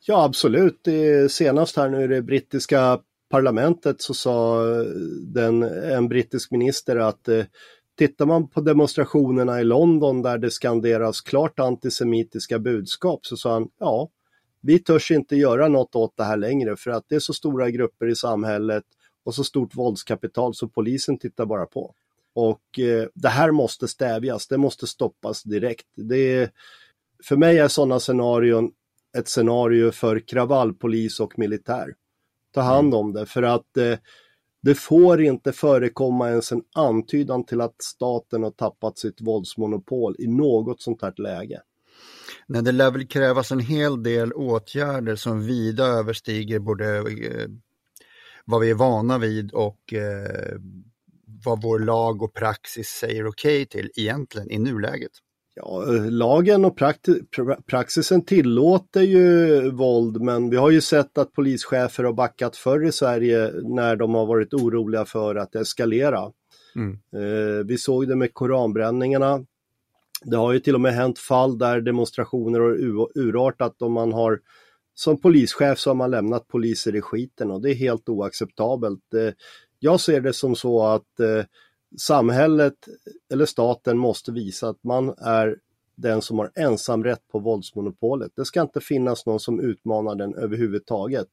Ja, 0.06 0.24
absolut. 0.24 0.88
Senast 1.28 1.76
här 1.76 1.88
nu 1.88 2.02
är 2.02 2.08
det 2.08 2.22
brittiska 2.22 2.98
parlamentet 3.28 4.02
så 4.02 4.14
sa 4.14 4.70
eh, 4.70 4.84
den, 5.22 5.62
en 5.62 6.08
brittisk 6.08 6.50
minister 6.50 6.96
att 6.96 7.28
eh, 7.28 7.44
tittar 7.98 8.26
man 8.26 8.48
på 8.48 8.60
demonstrationerna 8.60 9.60
i 9.60 9.64
London 9.64 10.22
där 10.22 10.38
det 10.38 10.50
skanderas 10.50 11.20
klart 11.20 11.58
antisemitiska 11.60 12.58
budskap 12.58 13.26
så 13.26 13.36
sa 13.36 13.52
han 13.52 13.68
ja, 13.78 14.08
vi 14.60 14.78
törs 14.78 15.10
inte 15.10 15.36
göra 15.36 15.68
något 15.68 15.94
åt 15.94 16.16
det 16.16 16.24
här 16.24 16.36
längre 16.36 16.76
för 16.76 16.90
att 16.90 17.04
det 17.08 17.14
är 17.14 17.20
så 17.20 17.32
stora 17.32 17.70
grupper 17.70 18.06
i 18.06 18.16
samhället 18.16 18.84
och 19.24 19.34
så 19.34 19.44
stort 19.44 19.74
våldskapital 19.74 20.54
så 20.54 20.68
polisen 20.68 21.18
tittar 21.18 21.46
bara 21.46 21.66
på. 21.66 21.94
Och 22.34 22.78
eh, 22.78 23.08
det 23.14 23.28
här 23.28 23.50
måste 23.50 23.88
stävjas, 23.88 24.48
det 24.48 24.58
måste 24.58 24.86
stoppas 24.86 25.42
direkt. 25.42 25.86
Det 25.94 26.16
är, 26.16 26.50
för 27.24 27.36
mig 27.36 27.58
är 27.58 27.68
sådana 27.68 28.00
scenarion 28.00 28.72
ett 29.18 29.28
scenario 29.28 29.90
för 29.90 30.18
kravallpolis 30.18 31.20
och 31.20 31.38
militär 31.38 31.94
ta 32.54 32.60
hand 32.60 32.94
om 32.94 33.12
det 33.12 33.26
för 33.26 33.42
att 33.42 33.76
eh, 33.76 33.98
det 34.62 34.74
får 34.74 35.22
inte 35.22 35.52
förekomma 35.52 36.30
ens 36.30 36.52
en 36.52 36.62
antydan 36.74 37.46
till 37.46 37.60
att 37.60 37.82
staten 37.82 38.42
har 38.42 38.50
tappat 38.50 38.98
sitt 38.98 39.20
våldsmonopol 39.20 40.16
i 40.18 40.26
något 40.26 40.82
sånt 40.82 41.02
här 41.02 41.14
läge. 41.16 41.60
Nej, 42.46 42.62
det 42.62 42.72
lär 42.72 42.90
väl 42.90 43.06
krävas 43.06 43.52
en 43.52 43.60
hel 43.60 44.02
del 44.02 44.32
åtgärder 44.32 45.16
som 45.16 45.46
vida 45.46 45.84
överstiger 45.84 46.58
både 46.58 46.96
eh, 46.98 47.48
vad 48.44 48.60
vi 48.60 48.70
är 48.70 48.74
vana 48.74 49.18
vid 49.18 49.52
och 49.52 49.92
eh, 49.92 50.58
vad 51.44 51.62
vår 51.62 51.78
lag 51.78 52.22
och 52.22 52.34
praxis 52.34 52.88
säger 52.88 53.26
okej 53.26 53.62
okay 53.62 53.66
till 53.66 53.90
egentligen 53.96 54.50
i 54.50 54.58
nuläget. 54.58 55.12
Ja, 55.56 55.84
lagen 56.10 56.64
och 56.64 56.78
praxisen 57.66 58.24
tillåter 58.24 59.00
ju 59.00 59.70
våld, 59.70 60.20
men 60.20 60.50
vi 60.50 60.56
har 60.56 60.70
ju 60.70 60.80
sett 60.80 61.18
att 61.18 61.32
polischefer 61.32 62.04
har 62.04 62.12
backat 62.12 62.56
förr 62.56 62.84
i 62.86 62.92
Sverige 62.92 63.52
när 63.62 63.96
de 63.96 64.14
har 64.14 64.26
varit 64.26 64.54
oroliga 64.54 65.04
för 65.04 65.34
att 65.34 65.54
eskalera. 65.54 66.32
Mm. 66.76 66.92
Eh, 66.92 67.66
vi 67.66 67.78
såg 67.78 68.08
det 68.08 68.16
med 68.16 68.34
koranbränningarna. 68.34 69.44
Det 70.24 70.36
har 70.36 70.52
ju 70.52 70.60
till 70.60 70.74
och 70.74 70.80
med 70.80 70.94
hänt 70.94 71.18
fall 71.18 71.58
där 71.58 71.80
demonstrationer 71.80 72.60
har 72.60 72.78
urartat 73.18 73.82
om 73.82 73.92
man 73.92 74.12
har 74.12 74.40
som 74.94 75.20
polischef 75.20 75.78
så 75.78 75.90
har 75.90 75.94
man 75.94 76.10
lämnat 76.10 76.48
poliser 76.48 76.96
i 76.96 77.00
skiten 77.00 77.50
och 77.50 77.62
det 77.62 77.70
är 77.70 77.74
helt 77.74 78.08
oacceptabelt. 78.08 79.14
Eh, 79.14 79.32
jag 79.78 80.00
ser 80.00 80.20
det 80.20 80.32
som 80.32 80.56
så 80.56 80.86
att 80.86 81.20
eh, 81.20 81.44
samhället 81.98 82.74
eller 83.32 83.46
staten 83.46 83.98
måste 83.98 84.32
visa 84.32 84.68
att 84.68 84.84
man 84.84 85.14
är 85.18 85.56
den 85.96 86.22
som 86.22 86.38
har 86.38 86.50
ensamrätt 86.54 87.28
på 87.28 87.38
våldsmonopolet. 87.38 88.32
Det 88.36 88.44
ska 88.44 88.62
inte 88.62 88.80
finnas 88.80 89.26
någon 89.26 89.40
som 89.40 89.60
utmanar 89.60 90.14
den 90.14 90.34
överhuvudtaget. 90.34 91.26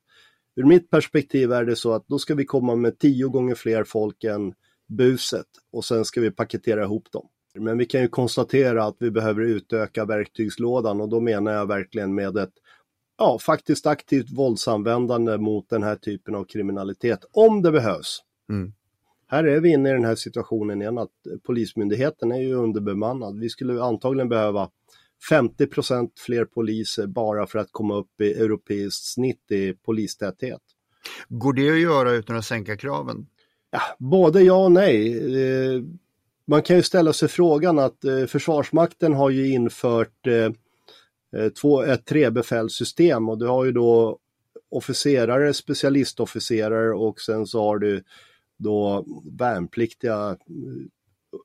Ur 0.55 0.63
mitt 0.63 0.89
perspektiv 0.89 1.51
är 1.51 1.65
det 1.65 1.75
så 1.75 1.93
att 1.93 2.07
då 2.07 2.19
ska 2.19 2.35
vi 2.35 2.45
komma 2.45 2.75
med 2.75 2.99
tio 2.99 3.27
gånger 3.27 3.55
fler 3.55 3.83
folk 3.83 4.23
än 4.23 4.53
buset 4.87 5.47
och 5.71 5.85
sen 5.85 6.05
ska 6.05 6.21
vi 6.21 6.31
paketera 6.31 6.83
ihop 6.83 7.11
dem. 7.11 7.27
Men 7.53 7.77
vi 7.77 7.85
kan 7.85 8.01
ju 8.01 8.07
konstatera 8.07 8.83
att 8.83 8.95
vi 8.99 9.11
behöver 9.11 9.41
utöka 9.41 10.05
verktygslådan 10.05 11.01
och 11.01 11.09
då 11.09 11.19
menar 11.19 11.51
jag 11.51 11.65
verkligen 11.65 12.15
med 12.15 12.37
ett 12.37 12.53
ja, 13.17 13.39
faktiskt 13.39 13.87
aktivt 13.87 14.31
våldsanvändande 14.31 15.37
mot 15.37 15.69
den 15.69 15.83
här 15.83 15.95
typen 15.95 16.35
av 16.35 16.43
kriminalitet, 16.43 17.25
om 17.31 17.61
det 17.61 17.71
behövs. 17.71 18.23
Mm. 18.49 18.73
Här 19.31 19.43
är 19.43 19.59
vi 19.59 19.69
inne 19.69 19.89
i 19.89 19.93
den 19.93 20.05
här 20.05 20.15
situationen 20.15 20.81
igen 20.81 20.97
att 20.97 21.11
Polismyndigheten 21.43 22.31
är 22.31 22.39
ju 22.39 22.53
underbemannad. 22.53 23.39
Vi 23.39 23.49
skulle 23.49 23.83
antagligen 23.83 24.29
behöva 24.29 24.69
50% 25.31 26.09
fler 26.17 26.45
poliser 26.45 27.07
bara 27.07 27.47
för 27.47 27.59
att 27.59 27.71
komma 27.71 27.95
upp 27.95 28.21
i 28.21 28.33
europeiskt 28.33 29.05
snitt 29.05 29.51
i 29.51 29.73
polistäthet. 29.73 30.61
Går 31.27 31.53
det 31.53 31.69
att 31.69 31.79
göra 31.79 32.11
utan 32.11 32.35
att 32.35 32.45
sänka 32.45 32.77
kraven? 32.77 33.27
Ja, 33.71 33.81
både 33.99 34.41
ja 34.41 34.65
och 34.65 34.71
nej. 34.71 35.17
Eh, 35.43 35.81
man 36.47 36.61
kan 36.61 36.75
ju 36.75 36.83
ställa 36.83 37.13
sig 37.13 37.29
frågan 37.29 37.79
att 37.79 38.03
eh, 38.03 38.25
Försvarsmakten 38.25 39.13
har 39.13 39.29
ju 39.29 39.53
infört 39.53 40.27
eh, 40.27 41.49
två, 41.61 41.83
ett 41.83 42.05
trebefälssystem 42.05 43.29
och 43.29 43.37
du 43.37 43.47
har 43.47 43.65
ju 43.65 43.71
då 43.71 44.17
officerare, 44.71 45.53
specialistofficerare 45.53 46.93
och 46.93 47.21
sen 47.21 47.47
så 47.47 47.63
har 47.63 47.77
du 47.77 48.03
då 48.61 49.05
värnpliktiga 49.39 50.37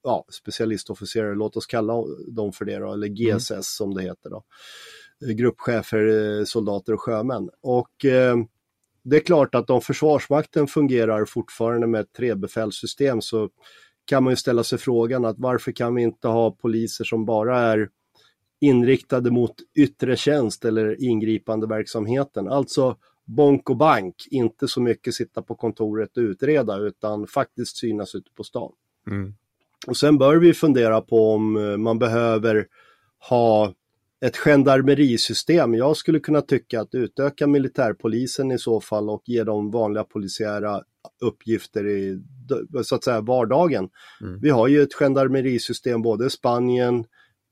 ja, 0.02 0.24
specialistofficerare, 0.32 1.34
låt 1.34 1.56
oss 1.56 1.66
kalla 1.66 1.94
dem 2.28 2.52
för 2.52 2.64
det 2.64 2.78
då, 2.78 2.92
eller 2.92 3.08
GSS 3.08 3.50
mm. 3.50 3.62
som 3.62 3.94
det 3.94 4.02
heter 4.02 4.30
då. 4.30 4.44
Gruppchefer, 5.34 6.44
soldater 6.44 6.92
och 6.92 7.00
sjömän. 7.00 7.50
Och 7.62 8.04
eh, 8.04 8.36
det 9.02 9.16
är 9.16 9.20
klart 9.20 9.54
att 9.54 9.70
om 9.70 9.80
Försvarsmakten 9.80 10.66
fungerar 10.66 11.24
fortfarande 11.24 11.86
med 11.86 12.00
ett 12.00 12.12
trebefälssystem 12.12 13.20
så 13.20 13.50
kan 14.04 14.24
man 14.24 14.32
ju 14.32 14.36
ställa 14.36 14.64
sig 14.64 14.78
frågan 14.78 15.24
att 15.24 15.38
varför 15.38 15.72
kan 15.72 15.94
vi 15.94 16.02
inte 16.02 16.28
ha 16.28 16.50
poliser 16.50 17.04
som 17.04 17.24
bara 17.24 17.58
är 17.58 17.88
inriktade 18.60 19.30
mot 19.30 19.54
yttre 19.78 20.16
tjänst 20.16 20.64
eller 20.64 21.04
ingripande 21.04 21.66
verksamheten. 21.66 22.48
Alltså 22.48 22.96
bonk 23.26 23.70
och 23.70 23.76
bank, 23.76 24.14
inte 24.30 24.68
så 24.68 24.80
mycket 24.80 25.14
sitta 25.14 25.42
på 25.42 25.54
kontoret 25.54 26.16
och 26.16 26.20
utreda 26.20 26.76
utan 26.76 27.26
faktiskt 27.26 27.76
synas 27.76 28.14
ute 28.14 28.30
på 28.36 28.44
stan. 28.44 28.72
Mm. 29.10 29.34
Och 29.86 29.96
sen 29.96 30.18
bör 30.18 30.36
vi 30.36 30.54
fundera 30.54 31.00
på 31.00 31.32
om 31.32 31.56
eh, 31.56 31.76
man 31.76 31.98
behöver 31.98 32.66
ha 33.28 33.74
ett 34.20 34.36
gendarmerisystem. 34.36 35.74
Jag 35.74 35.96
skulle 35.96 36.20
kunna 36.20 36.42
tycka 36.42 36.80
att 36.80 36.94
utöka 36.94 37.46
militärpolisen 37.46 38.52
i 38.52 38.58
så 38.58 38.80
fall 38.80 39.10
och 39.10 39.22
ge 39.24 39.44
dem 39.44 39.70
vanliga 39.70 40.04
polisiära 40.04 40.82
uppgifter 41.20 41.88
i 41.88 42.22
så 42.84 42.94
att 42.94 43.04
säga 43.04 43.20
vardagen. 43.20 43.88
Mm. 44.20 44.40
Vi 44.40 44.50
har 44.50 44.68
ju 44.68 44.82
ett 44.82 44.94
gendarmerisystem 44.94 46.02
både 46.02 46.26
i 46.26 46.30
Spanien 46.30 47.04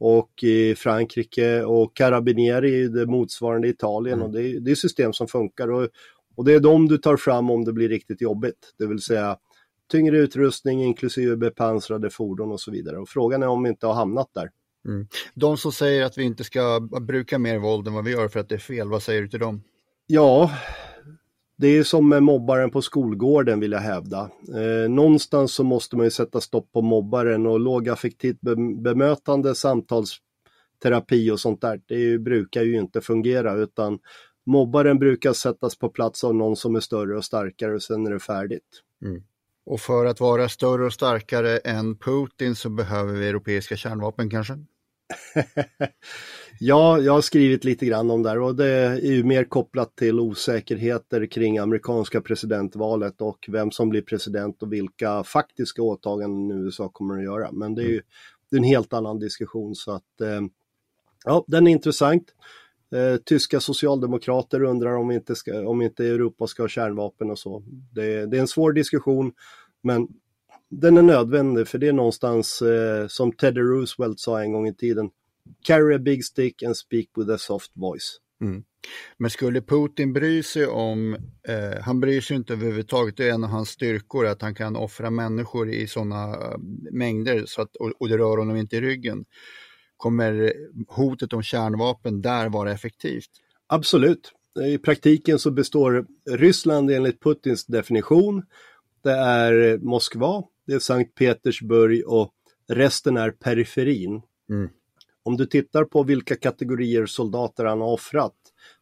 och 0.06 0.42
i 0.42 0.75
Frankrike 0.75 1.62
och 1.62 1.97
Carabinieri 1.97 2.88
det 2.88 3.06
motsvarande 3.06 3.69
i 3.69 3.71
Italien 3.71 4.14
mm. 4.14 4.26
och 4.26 4.32
det 4.32 4.43
är, 4.43 4.60
det 4.60 4.71
är 4.71 4.75
system 4.75 5.12
som 5.12 5.28
funkar 5.28 5.71
och, 5.71 5.88
och 6.36 6.45
det 6.45 6.54
är 6.54 6.60
de 6.60 6.88
du 6.88 6.99
tar 6.99 7.17
fram 7.17 7.50
om 7.50 7.64
det 7.64 7.73
blir 7.73 7.88
riktigt 7.88 8.21
jobbigt, 8.21 8.75
det 8.78 8.86
vill 8.86 9.00
säga 9.00 9.36
tyngre 9.90 10.19
utrustning 10.19 10.84
inklusive 10.84 11.36
bepansrade 11.36 12.10
fordon 12.10 12.52
och 12.52 12.60
så 12.60 12.71
vidare. 12.71 12.99
Och 12.99 13.08
frågan 13.08 13.43
är 13.43 13.49
om 13.49 13.62
vi 13.62 13.69
inte 13.69 13.86
har 13.86 13.95
hamnat 13.95 14.30
där. 14.34 14.50
Mm. 14.88 15.06
De 15.34 15.56
som 15.56 15.73
säger 15.73 16.04
att 16.04 16.19
vi 16.19 16.23
inte 16.23 16.45
ska 16.45 16.80
bruka 16.80 17.38
mer 17.38 17.58
våld 17.58 17.88
än 17.88 17.95
vad 17.95 18.04
vi 18.04 18.10
gör 18.10 18.28
för 18.28 18.40
att 18.40 18.49
det 18.49 18.54
är 18.54 18.58
fel, 18.58 18.88
vad 18.88 19.02
säger 19.02 19.23
du 19.23 19.28
till 19.28 19.40
dem? 19.40 19.62
Ja, 20.06 20.50
det 21.65 21.79
är 21.79 21.85
som 21.85 22.09
med 22.09 22.23
mobbaren 22.23 22.71
på 22.71 22.83
skolgården 22.83 23.61
vill 23.61 23.73
jag 23.73 23.81
hävda. 23.81 24.31
Eh, 24.55 24.91
någonstans 24.91 25.55
så 25.55 25.65
måste 25.65 25.97
man 25.97 26.07
ju 26.07 26.11
sätta 26.11 26.41
stopp 26.41 26.73
på 26.73 26.83
mobbaren 26.83 27.47
och 27.47 27.61
lågaffektivt 27.61 28.41
bemötande, 28.83 29.55
samtalsterapi 29.55 31.31
och 31.31 31.41
sånt 31.41 31.61
där, 31.61 31.81
det 31.87 31.95
ju, 31.95 32.19
brukar 32.19 32.63
ju 32.63 32.77
inte 32.77 33.00
fungera 33.00 33.55
utan 33.55 33.99
mobbaren 34.47 34.99
brukar 34.99 35.33
sättas 35.33 35.79
på 35.79 35.89
plats 35.89 36.25
av 36.25 36.35
någon 36.35 36.57
som 36.57 36.77
är 36.77 36.81
större 36.81 37.17
och 37.17 37.25
starkare 37.25 37.75
och 37.75 37.83
sen 37.83 38.07
är 38.07 38.11
det 38.11 38.21
färdigt. 38.21 38.83
Mm. 39.05 39.23
Och 39.67 39.81
för 39.81 40.07
att 40.07 40.21
vara 40.21 40.49
större 40.49 40.87
och 40.87 40.93
starkare 40.93 41.59
än 41.59 41.97
Putin 41.97 42.55
så 42.55 42.71
behöver 42.71 43.13
vi 43.13 43.29
europeiska 43.29 43.77
kärnvapen 43.77 44.31
kanske? 44.31 44.55
ja, 46.60 46.99
jag 46.99 47.12
har 47.12 47.20
skrivit 47.20 47.64
lite 47.64 47.86
grann 47.86 48.10
om 48.10 48.23
det 48.23 48.38
och 48.38 48.56
det 48.56 48.68
är 48.68 49.12
ju 49.12 49.25
mer 49.25 49.44
kopplat 49.44 49.97
till 49.97 50.20
osäkerheter 50.20 51.26
kring 51.26 51.58
amerikanska 51.58 52.20
presidentvalet 52.20 53.20
och 53.20 53.47
vem 53.49 53.70
som 53.70 53.88
blir 53.88 54.02
president 54.02 54.62
och 54.62 54.73
vilka 54.73 55.25
faktiska 55.25 55.82
åtaganden 55.82 56.64
USA 56.64 56.88
kommer 56.88 57.18
att 57.18 57.25
göra. 57.25 57.52
Men 57.52 57.75
det 57.75 57.82
är 57.82 57.88
ju 57.88 58.02
det 58.50 58.56
är 58.56 58.58
en 58.58 58.64
helt 58.64 58.92
annan 58.92 59.18
diskussion 59.18 59.75
så 59.75 59.92
att 59.92 60.20
eh, 60.20 60.40
ja, 61.25 61.44
den 61.47 61.66
är 61.66 61.70
intressant. 61.70 62.34
Eh, 62.94 63.16
tyska 63.16 63.60
socialdemokrater 63.60 64.62
undrar 64.62 64.97
om 64.97 65.10
inte, 65.10 65.34
ska, 65.34 65.68
om 65.68 65.82
inte 65.82 66.06
Europa 66.06 66.47
ska 66.47 66.62
ha 66.62 66.68
kärnvapen 66.68 67.30
och 67.30 67.38
så. 67.38 67.62
Det, 67.94 68.26
det 68.26 68.36
är 68.36 68.40
en 68.40 68.49
svår 68.49 68.73
diskussion, 68.73 69.32
men 69.82 70.08
den 70.68 70.97
är 70.97 71.02
nödvändig 71.02 71.68
för 71.68 71.78
det 71.78 71.88
är 71.88 71.92
någonstans 71.92 72.62
eh, 72.62 73.06
som 73.06 73.32
Teddy 73.32 73.60
Roosevelt 73.60 74.20
sa 74.20 74.42
en 74.42 74.52
gång 74.52 74.68
i 74.68 74.75
tiden. 74.75 75.10
Carry 75.67 75.95
a 75.95 75.99
big 75.99 76.25
stick 76.25 76.63
and 76.63 76.76
speak 76.76 77.09
with 77.17 77.30
a 77.30 77.39
soft 77.39 77.71
voice. 77.75 78.21
Mm. 78.41 78.65
Men 79.17 79.30
skulle 79.30 79.61
Putin 79.61 80.13
bry 80.13 80.43
sig 80.43 80.67
om, 80.67 81.15
eh, 81.49 81.80
han 81.80 82.00
bryr 82.00 82.21
sig 82.21 82.37
inte 82.37 82.52
överhuvudtaget, 82.52 83.17
det 83.17 83.28
är 83.28 83.33
en 83.33 83.45
av 83.45 83.50
hans 83.50 83.69
styrkor 83.69 84.26
att 84.26 84.43
han 84.43 84.54
kan 84.54 84.76
offra 84.76 85.11
människor 85.11 85.71
i 85.71 85.87
sådana 85.87 86.37
uh, 86.37 86.59
mängder 86.93 87.45
så 87.47 87.63
att, 87.63 87.76
och, 87.76 87.93
och 87.99 88.09
det 88.09 88.19
rör 88.19 88.37
honom 88.37 88.57
inte 88.57 88.76
i 88.76 88.80
ryggen. 88.80 89.25
Kommer 89.97 90.52
hotet 90.89 91.33
om 91.33 91.43
kärnvapen 91.43 92.23
där 92.23 92.49
vara 92.49 92.73
effektivt? 92.73 93.30
Absolut. 93.67 94.33
I 94.67 94.78
praktiken 94.78 95.39
så 95.39 95.50
består 95.50 96.07
Ryssland 96.30 96.91
enligt 96.91 97.23
Putins 97.23 97.67
definition, 97.67 98.43
det 99.02 99.13
är 99.13 99.78
Moskva, 99.78 100.45
det 100.67 100.73
är 100.73 100.78
Sankt 100.78 101.15
Petersburg 101.15 102.02
och 102.07 102.35
resten 102.69 103.17
är 103.17 103.30
periferin. 103.30 104.23
Mm. 104.50 104.69
Om 105.26 105.37
du 105.37 105.47
tittar 105.47 105.84
på 105.84 106.02
vilka 106.02 106.37
kategorier 106.37 107.06
soldater 107.06 107.65
han 107.65 107.80
har 107.80 107.93
offrat 107.93 108.34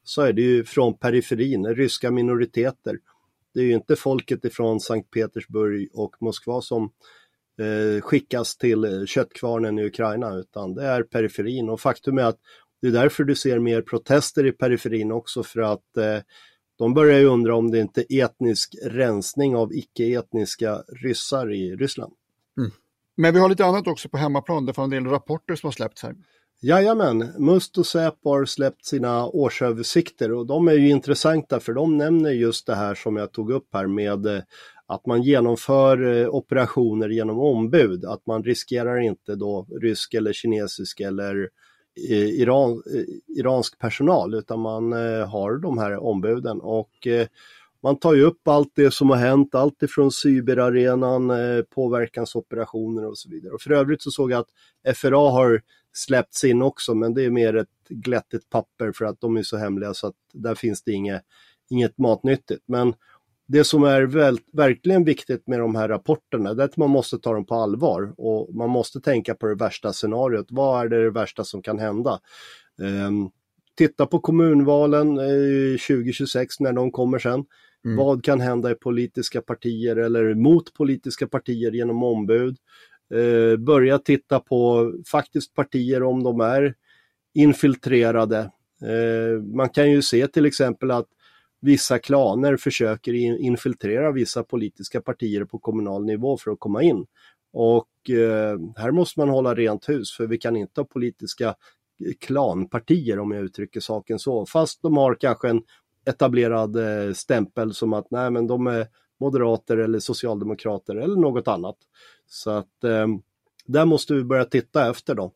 så 0.03 0.23
är 0.23 0.33
det 0.33 0.43
ju 0.43 0.65
från 0.65 0.99
periferin, 0.99 1.75
ryska 1.75 2.11
minoriteter. 2.11 2.99
Det 3.55 3.61
är 3.61 3.65
ju 3.65 3.75
inte 3.75 3.97
folket 3.97 4.45
ifrån 4.45 4.81
Sankt 4.81 5.11
Petersburg 5.11 5.89
och 5.93 6.17
Moskva 6.21 6.61
som 6.61 6.91
eh, 7.61 8.01
skickas 8.01 8.57
till 8.57 8.85
eh, 8.85 9.05
köttkvarnen 9.07 9.79
i 9.79 9.85
Ukraina 9.85 10.35
utan 10.35 10.75
det 10.75 10.85
är 10.85 11.03
periferin 11.03 11.69
och 11.69 11.81
faktum 11.81 12.19
är 12.19 12.25
att 12.25 12.39
det 12.81 12.89
är 12.89 12.93
därför 12.93 13.25
du 13.25 13.35
ser 13.35 13.59
mer 13.59 13.83
protester 13.83 14.47
i 14.47 14.53
periferin 14.53 15.13
också 15.13 15.43
för 15.43 15.61
att 15.61 15.97
eh, 15.97 16.19
de 16.79 16.95
börjar 16.95 17.19
ju 17.19 17.27
undra 17.27 17.55
om 17.55 17.71
det 17.71 17.79
inte 17.79 18.15
är 18.15 18.25
etnisk 18.25 18.75
rensning 18.83 19.57
av 19.57 19.73
icke-etniska 19.73 20.83
ryssar 21.03 21.53
i 21.53 21.77
Ryssland. 21.77 22.13
Men 23.23 23.35
vi 23.35 23.41
har 23.41 23.49
lite 23.49 23.65
annat 23.65 23.87
också 23.87 24.09
på 24.09 24.17
hemmaplan, 24.17 24.67
det 24.67 24.77
var 24.77 24.85
en 24.85 24.91
del 24.91 25.07
rapporter 25.07 25.55
som 25.55 25.67
har 25.67 25.73
släppts 25.73 26.03
här. 26.03 26.15
Jajamän, 26.63 27.33
Must 27.39 27.79
och 27.79 27.87
Säpo 27.87 28.31
har 28.31 28.45
släppt 28.45 28.85
sina 28.85 29.27
årsöversikter 29.27 30.33
och 30.33 30.47
de 30.47 30.69
är 30.69 30.73
ju 30.73 30.91
intressanta 30.91 31.61
för 31.61 31.73
de 31.73 31.99
nämner 31.99 32.31
just 32.31 32.67
det 32.67 32.75
här 32.75 32.95
som 32.95 33.17
jag 33.17 33.33
tog 33.33 33.51
upp 33.51 33.69
här 33.73 33.87
med 33.87 34.27
eh, 34.27 34.43
att 34.87 35.07
man 35.07 35.23
genomför 35.23 36.23
eh, 36.23 36.29
operationer 36.29 37.09
genom 37.09 37.39
ombud, 37.39 38.05
att 38.05 38.27
man 38.27 38.45
riskerar 38.45 39.01
inte 39.01 39.35
då 39.35 39.67
rysk 39.83 40.15
eller 40.15 40.33
kinesisk 40.33 41.01
eller 41.01 41.49
eh, 42.11 42.29
Iran, 42.29 42.83
iransk 43.39 43.79
personal 43.79 44.35
utan 44.35 44.61
man 44.61 44.93
har 45.29 45.63
de 45.63 45.79
här 45.79 46.05
ombuden 46.05 46.61
och 46.61 47.07
man 47.83 47.99
tar 47.99 48.15
ju 48.15 48.23
upp 48.23 48.49
allt 48.49 48.73
det 48.75 48.91
som 48.91 49.11
har 49.11 49.17
hänt, 49.17 49.55
allt 49.55 49.83
ifrån 49.83 50.13
cyberarenan, 50.13 51.31
eh, 51.31 51.63
påverkansoperationer 51.63 53.07
och 53.07 53.19
så 53.19 53.29
vidare. 53.29 53.53
Och 53.53 53.61
för 53.61 53.71
övrigt 53.71 54.03
så 54.03 54.11
såg 54.11 54.33
jag 54.33 54.41
att 54.41 54.97
FRA 54.97 55.31
har 55.31 55.63
släppts 55.93 56.45
in 56.45 56.63
också, 56.63 56.95
men 56.95 57.15
det 57.15 57.25
är 57.25 57.31
mer 57.31 57.57
ett 57.57 57.69
glättigt 57.89 58.51
papper 58.51 58.93
för 58.93 59.05
att 59.05 59.21
de 59.21 59.37
är 59.37 59.43
så 59.43 59.57
hemliga 59.57 59.95
så 59.95 60.07
att 60.07 60.15
där 60.33 60.55
finns 60.55 60.83
det 60.83 60.93
inget, 60.93 61.23
inget 61.71 61.99
matnyttigt. 61.99 62.65
Men 62.67 62.95
det 63.47 63.65
som 63.65 63.85
är 63.85 64.03
väl, 64.03 64.39
verkligen 64.53 65.05
viktigt 65.05 65.47
med 65.47 65.61
de 65.61 65.75
här 65.75 65.89
rapporterna 65.89 66.51
är 66.51 66.61
att 66.61 66.77
man 66.77 66.91
måste 66.91 67.19
ta 67.19 67.33
dem 67.33 67.47
på 67.47 67.55
allvar 67.55 68.15
och 68.17 68.55
man 68.55 68.71
måste 68.71 69.01
tänka 69.01 69.35
på 69.35 69.47
det 69.47 69.55
värsta 69.55 69.93
scenariot. 69.93 70.47
Vad 70.51 70.85
är 70.85 70.89
det, 70.89 71.05
det 71.05 71.11
värsta 71.11 71.45
som 71.45 71.63
kan 71.63 71.79
hända? 71.79 72.21
Eh, 72.83 73.11
titta 73.77 74.07
på 74.07 74.19
kommunvalen 74.19 75.19
eh, 75.19 75.79
2026 75.89 76.61
när 76.61 76.73
de 76.73 76.91
kommer 76.91 77.19
sen. 77.19 77.45
Mm. 77.85 77.97
Vad 77.97 78.25
kan 78.25 78.41
hända 78.41 78.71
i 78.71 78.75
politiska 78.75 79.43
partier 79.43 79.97
eller 79.97 80.35
mot 80.35 80.75
politiska 80.75 81.27
partier 81.27 81.73
genom 81.73 82.03
ombud? 82.03 82.57
Eh, 83.15 83.57
börja 83.57 83.99
titta 83.99 84.41
på 84.41 84.93
faktiskt 85.07 85.55
partier 85.55 86.03
om 86.03 86.23
de 86.23 86.41
är 86.41 86.75
infiltrerade. 87.35 88.39
Eh, 88.83 89.43
man 89.43 89.69
kan 89.69 89.91
ju 89.91 90.03
se 90.03 90.27
till 90.27 90.47
exempel 90.47 90.91
att 90.91 91.09
vissa 91.61 91.99
klaner 91.99 92.57
försöker 92.57 93.15
infiltrera 93.41 94.13
vissa 94.13 94.45
politiska 94.45 95.01
partier 95.01 95.45
på 95.45 95.59
kommunal 95.59 96.05
nivå 96.05 96.37
för 96.37 96.51
att 96.51 96.61
komma 96.61 96.83
in. 96.83 97.07
Och 97.53 98.11
eh, 98.11 98.59
här 98.77 98.91
måste 98.91 99.21
man 99.21 99.29
hålla 99.29 99.55
rent 99.55 99.89
hus 99.89 100.17
för 100.17 100.27
vi 100.27 100.39
kan 100.39 100.57
inte 100.57 100.81
ha 100.81 100.87
politiska 100.87 101.49
eh, 101.49 102.13
klanpartier 102.21 103.19
om 103.19 103.31
jag 103.31 103.45
uttrycker 103.45 103.81
saken 103.81 104.19
så, 104.19 104.47
fast 104.47 104.83
de 104.83 104.97
har 104.97 105.15
kanske 105.15 105.49
en 105.49 105.63
etablerad 106.05 106.77
eh, 106.77 107.13
stämpel 107.13 107.75
som 107.75 107.93
att 107.93 108.11
nej 108.11 108.31
men 108.31 108.47
de 108.47 108.67
är 108.67 108.87
moderater 109.21 109.77
eller 109.77 109.99
socialdemokrater 109.99 110.97
eller 110.97 111.17
något 111.17 111.49
annat. 111.49 111.77
Så 112.27 112.51
att 112.51 112.85
eh, 112.85 113.07
där 113.67 113.85
måste 113.85 114.15
vi 114.15 114.25
börja 114.25 114.45
titta 114.45 114.91
efter 114.91 115.15
då. 115.15 115.33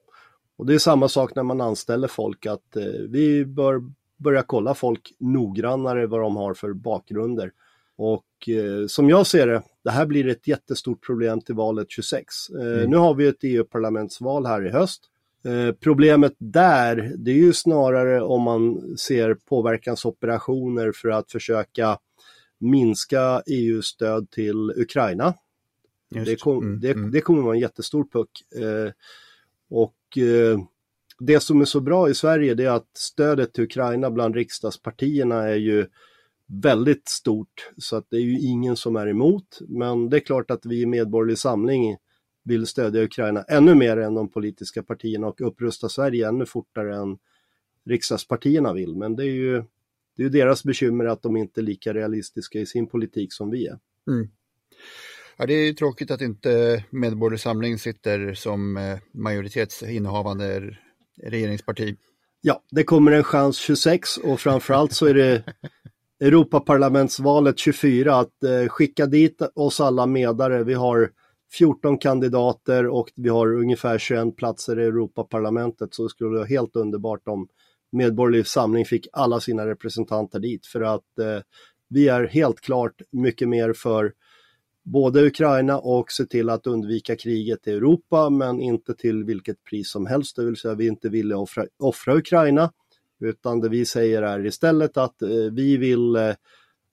Och 0.57 0.67
det 0.67 0.75
är 0.75 0.79
samma 0.79 1.09
sak 1.09 1.35
när 1.35 1.43
man 1.43 1.61
anställer 1.61 2.09
folk 2.09 2.47
att 2.47 2.77
eh, 2.77 2.85
vi 3.09 3.45
bör 3.45 3.83
börja 4.17 4.43
kolla 4.43 4.75
folk 4.75 5.13
noggrannare 5.19 6.07
vad 6.07 6.21
de 6.21 6.37
har 6.37 6.55
för 6.55 6.73
bakgrunder. 6.73 7.53
Och 7.97 8.49
eh, 8.49 8.87
som 8.87 9.09
jag 9.09 9.27
ser 9.27 9.47
det, 9.47 9.63
det 9.85 9.91
här 9.91 10.07
blir 10.07 10.29
ett 10.29 10.49
jättestort 10.49 11.07
problem 11.07 11.41
till 11.41 11.55
valet 11.55 11.91
26. 11.91 12.51
Eh, 12.51 12.61
mm. 12.61 12.91
Nu 12.91 12.97
har 12.97 13.15
vi 13.15 13.27
ett 13.27 13.45
EU-parlamentsval 13.45 14.47
här 14.47 14.67
i 14.67 14.71
höst. 14.71 15.03
Eh, 15.47 15.73
problemet 15.73 16.35
där, 16.39 17.13
det 17.17 17.31
är 17.31 17.35
ju 17.35 17.53
snarare 17.53 18.23
om 18.23 18.43
man 18.43 18.97
ser 18.99 19.35
påverkansoperationer 19.35 20.93
för 20.93 21.09
att 21.09 21.33
försöka 21.33 21.99
minska 22.59 23.43
EU-stöd 23.47 24.31
till 24.31 24.73
Ukraina. 24.77 25.35
Det, 26.11 26.41
kom, 26.41 26.65
mm, 26.65 26.81
det, 26.81 26.91
mm. 26.91 27.11
det, 27.11 27.21
kommer 27.21 27.43
vara 27.43 27.55
en 27.55 27.61
jättestor 27.61 28.05
puck. 28.13 28.31
Eh, 28.57 28.93
och 29.71 30.19
eh, 30.19 30.59
det 31.19 31.41
som 31.41 31.61
är 31.61 31.65
så 31.65 31.81
bra 31.81 32.11
i 32.11 32.15
Sverige 32.15 32.55
det 32.55 32.65
är 32.65 32.71
att 32.71 32.91
stödet 32.97 33.53
till 33.53 33.65
Ukraina 33.65 34.11
bland 34.11 34.35
riksdagspartierna 34.35 35.43
är 35.43 35.57
ju 35.57 35.87
väldigt 36.47 37.09
stort 37.09 37.71
så 37.77 37.97
att 37.97 38.07
det 38.11 38.17
är 38.17 38.21
ju 38.21 38.41
ingen 38.41 38.77
som 38.77 38.97
är 38.97 39.07
emot. 39.07 39.59
Men 39.69 40.11
det 40.11 40.17
är 40.17 40.21
klart 40.21 40.51
att 40.51 40.67
vi 40.67 40.81
i 40.81 40.87
Medborgerlig 40.87 41.39
Samling 41.39 41.97
vill 42.47 42.67
stödja 42.67 43.03
Ukraina 43.03 43.43
ännu 43.43 43.75
mer 43.75 43.97
än 43.97 44.15
de 44.15 44.29
politiska 44.29 44.83
partierna 44.83 45.27
och 45.27 45.41
upprusta 45.41 45.89
Sverige 45.89 46.29
ännu 46.29 46.47
fortare 46.47 46.97
än 46.97 47.19
riksdagspartierna 47.85 48.73
vill. 48.73 48.97
Men 48.97 49.17
det 49.17 49.23
är 49.23 49.33
ju 49.33 49.65
det 50.17 50.25
är 50.25 50.29
deras 50.29 50.65
bekymmer 50.65 51.05
att 51.05 51.23
de 51.23 51.37
inte 51.37 51.61
är 51.61 51.63
lika 51.63 51.95
realistiska 51.95 52.61
i 52.61 52.67
sin 52.67 52.87
politik 52.87 53.33
som 53.33 53.51
vi 53.51 53.67
är. 53.67 53.79
Mm. 54.09 54.29
Ja, 55.37 55.47
det 55.47 55.55
är 55.55 55.73
tråkigt 55.73 56.11
att 56.11 56.21
inte 56.21 56.85
Medborgerlig 56.91 57.41
Samling 57.41 57.79
sitter 57.79 58.35
som 58.35 58.77
eh, 58.77 58.99
majoritetsinnehavande 59.13 60.77
regeringsparti. 61.23 61.97
Ja, 62.41 62.63
det 62.71 62.85
kommer 62.85 63.13
en 63.13 63.25
chans 63.25 63.57
26 63.59 64.17
och 64.17 64.41
framförallt 64.41 64.93
så 64.93 65.07
är 65.07 65.15
det 65.15 65.43
Europaparlamentsvalet 66.21 67.59
24 67.59 68.17
att 68.17 68.43
eh, 68.43 68.69
skicka 68.69 69.07
dit 69.07 69.43
oss 69.55 69.81
alla 69.81 70.07
medare. 70.07 70.65
Vi 70.65 70.75
har 70.75 71.11
14 71.53 71.99
kandidater 71.99 72.87
och 72.87 73.13
vi 73.15 73.29
har 73.29 73.55
ungefär 73.55 73.99
21 73.99 74.37
platser 74.37 74.79
i 74.79 74.85
Europaparlamentet. 74.85 75.95
Så 75.95 76.03
det 76.03 76.09
skulle 76.09 76.37
vara 76.37 76.45
helt 76.45 76.77
underbart 76.77 77.29
om 77.29 77.49
Medborgerlig 77.93 78.47
Samling 78.47 78.85
fick 78.85 79.07
alla 79.13 79.41
sina 79.41 79.67
representanter 79.67 80.39
dit. 80.39 80.67
För 80.67 80.81
att 80.81 81.19
eh, 81.19 81.41
vi 81.89 82.09
är 82.09 82.27
helt 82.27 82.61
klart 82.61 83.03
mycket 83.11 83.49
mer 83.49 83.73
för 83.73 84.13
både 84.85 85.27
Ukraina 85.27 85.79
och 85.79 86.13
se 86.13 86.27
till 86.27 86.51
att 86.51 86.67
undvika 86.67 87.17
kriget 87.17 87.67
i 87.67 87.71
Europa 87.71 88.31
men 88.31 88.61
inte 88.61 88.95
till 88.95 89.25
vilket 89.25 89.65
pris 89.65 89.91
som 89.91 90.07
helst, 90.07 90.37
det 90.37 90.45
vill 90.45 90.57
säga 90.57 90.75
vi 90.75 90.87
inte 90.87 91.09
villiga 91.09 91.39
offra, 91.39 91.67
offra 91.79 92.17
Ukraina 92.17 92.73
utan 93.21 93.61
det 93.61 93.69
vi 93.69 93.85
säger 93.85 94.23
är 94.23 94.47
istället 94.47 94.97
att 94.97 95.23
eh, 95.23 95.29
vi 95.53 95.77
vill 95.77 96.17
eh, 96.17 96.35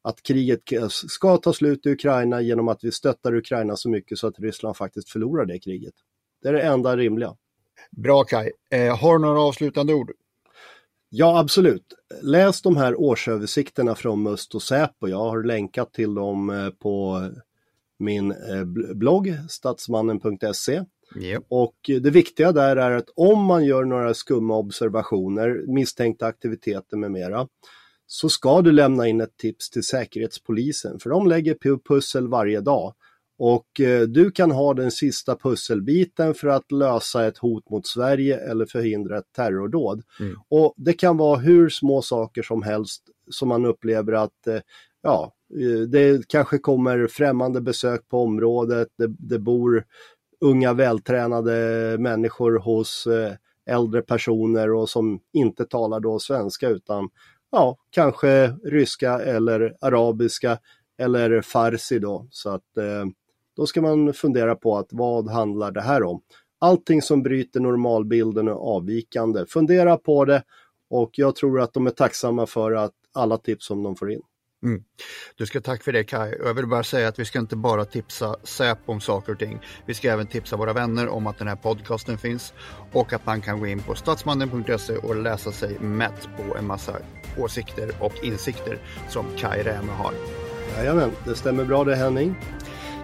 att 0.03 0.23
kriget 0.23 0.59
ska 0.89 1.37
ta 1.37 1.53
slut 1.53 1.85
i 1.85 1.89
Ukraina 1.89 2.41
genom 2.41 2.67
att 2.67 2.83
vi 2.83 2.91
stöttar 2.91 3.35
Ukraina 3.35 3.75
så 3.75 3.89
mycket 3.89 4.17
så 4.17 4.27
att 4.27 4.39
Ryssland 4.39 4.77
faktiskt 4.77 5.09
förlorar 5.09 5.45
det 5.45 5.59
kriget. 5.59 5.93
Det 6.41 6.49
är 6.49 6.53
det 6.53 6.61
enda 6.61 6.97
rimliga. 6.97 7.35
Bra 7.91 8.23
Kai. 8.23 8.51
Eh, 8.71 8.97
har 8.97 9.13
du 9.13 9.25
några 9.25 9.41
avslutande 9.41 9.93
ord? 9.93 10.11
Ja, 11.09 11.39
absolut. 11.39 11.93
Läs 12.21 12.61
de 12.61 12.77
här 12.77 12.99
årsöversikterna 12.99 13.95
från 13.95 14.23
Must 14.23 14.55
och 14.55 14.61
Säpo. 14.61 15.07
Jag 15.07 15.17
har 15.17 15.43
länkat 15.43 15.93
till 15.93 16.13
dem 16.13 16.49
eh, 16.49 16.69
på 16.69 17.21
min 17.99 18.31
eh, 18.31 18.63
blogg, 18.95 19.33
statsmannen.se. 19.49 20.83
Yep. 21.15 21.43
Och 21.49 21.75
det 21.85 22.09
viktiga 22.09 22.51
där 22.51 22.75
är 22.75 22.91
att 22.91 23.09
om 23.15 23.43
man 23.43 23.65
gör 23.65 23.83
några 23.83 24.13
skumma 24.13 24.57
observationer, 24.57 25.63
misstänkta 25.67 26.25
aktiviteter 26.25 26.97
med 26.97 27.11
mera, 27.11 27.47
så 28.07 28.29
ska 28.29 28.61
du 28.61 28.71
lämna 28.71 29.07
in 29.07 29.21
ett 29.21 29.37
tips 29.37 29.69
till 29.69 29.83
Säkerhetspolisen, 29.83 30.99
för 30.99 31.09
de 31.09 31.27
lägger 31.27 31.77
pussel 31.87 32.27
varje 32.27 32.61
dag. 32.61 32.93
Och 33.37 33.81
eh, 33.81 34.01
du 34.01 34.31
kan 34.31 34.51
ha 34.51 34.73
den 34.73 34.91
sista 34.91 35.35
pusselbiten 35.35 36.33
för 36.33 36.47
att 36.47 36.71
lösa 36.71 37.25
ett 37.27 37.37
hot 37.37 37.69
mot 37.69 37.87
Sverige 37.87 38.37
eller 38.37 38.65
förhindra 38.65 39.17
ett 39.17 39.33
terrordåd. 39.35 40.03
Mm. 40.19 40.35
Och 40.49 40.73
det 40.77 40.93
kan 40.93 41.17
vara 41.17 41.39
hur 41.39 41.69
små 41.69 42.01
saker 42.01 42.43
som 42.43 42.63
helst 42.63 43.03
som 43.31 43.47
man 43.47 43.65
upplever 43.65 44.13
att 44.13 44.47
eh, 44.47 44.59
ja, 45.01 45.33
eh, 45.59 45.79
det 45.79 46.27
kanske 46.27 46.57
kommer 46.57 47.07
främmande 47.07 47.61
besök 47.61 48.09
på 48.09 48.23
området, 48.23 48.87
det, 48.97 49.07
det 49.19 49.39
bor 49.39 49.85
unga 50.41 50.73
vältränade 50.73 51.97
människor 51.99 52.59
hos 52.59 53.07
äldre 53.65 54.01
personer 54.01 54.73
och 54.73 54.89
som 54.89 55.19
inte 55.33 55.65
talar 55.65 55.99
då 55.99 56.19
svenska 56.19 56.69
utan 56.69 57.09
ja, 57.53 57.77
kanske 57.89 58.47
ryska 58.63 59.19
eller 59.19 59.75
arabiska 59.81 60.57
eller 60.97 61.41
farsi 61.41 61.99
då. 61.99 62.27
Så 62.29 62.49
att 62.49 62.77
eh, 62.77 63.05
då 63.55 63.65
ska 63.65 63.81
man 63.81 64.13
fundera 64.13 64.55
på 64.55 64.77
att 64.77 64.87
vad 64.91 65.29
handlar 65.29 65.71
det 65.71 65.81
här 65.81 66.03
om? 66.03 66.21
Allting 66.59 67.01
som 67.01 67.23
bryter 67.23 67.59
normalbilden 67.59 68.47
är 68.47 68.51
avvikande. 68.51 69.45
Fundera 69.45 69.97
på 69.97 70.25
det 70.25 70.43
och 70.89 71.11
jag 71.13 71.35
tror 71.35 71.61
att 71.61 71.73
de 71.73 71.87
är 71.87 71.91
tacksamma 71.91 72.45
för 72.45 72.71
att 72.71 72.93
alla 73.13 73.37
tips 73.37 73.65
som 73.65 73.83
de 73.83 73.95
får 73.95 74.11
in. 74.11 74.21
Mm. 74.63 74.81
Du 75.37 75.45
ska 75.45 75.61
tack 75.61 75.83
för 75.83 75.91
det 75.91 76.03
Kai. 76.03 76.35
Jag 76.39 76.53
vill 76.53 76.67
bara 76.67 76.83
säga 76.83 77.07
att 77.07 77.19
vi 77.19 77.25
ska 77.25 77.39
inte 77.39 77.55
bara 77.55 77.85
tipsa 77.85 78.35
Säpo 78.43 78.91
om 78.91 79.01
saker 79.01 79.31
och 79.31 79.39
ting. 79.39 79.59
Vi 79.85 79.93
ska 79.93 80.11
även 80.11 80.27
tipsa 80.27 80.55
våra 80.55 80.73
vänner 80.73 81.07
om 81.07 81.27
att 81.27 81.37
den 81.37 81.47
här 81.47 81.55
podcasten 81.55 82.17
finns 82.17 82.53
och 82.91 83.13
att 83.13 83.25
man 83.25 83.41
kan 83.41 83.59
gå 83.59 83.67
in 83.67 83.81
på 83.81 83.95
statsmannen.se 83.95 84.97
och 84.97 85.15
läsa 85.15 85.51
sig 85.51 85.79
mätt 85.79 86.29
på 86.37 86.57
en 86.57 86.67
massa 86.67 86.97
åsikter 87.37 87.91
och 87.99 88.23
insikter 88.23 88.77
som 89.09 89.25
Kai 89.37 89.63
Räme 89.63 89.91
har. 89.91 90.13
Jajamän, 90.77 91.11
det 91.25 91.35
stämmer 91.35 91.65
bra 91.65 91.83
det 91.83 91.95
Henning. 91.95 92.35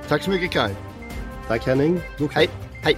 Tack 0.08 0.24
så 0.24 0.30
mycket 0.30 0.52
Kai. 0.52 0.76
Tack 1.48 1.65
Henning. 1.65 2.02
Hej. 2.32 2.50
Hej. 2.84 2.98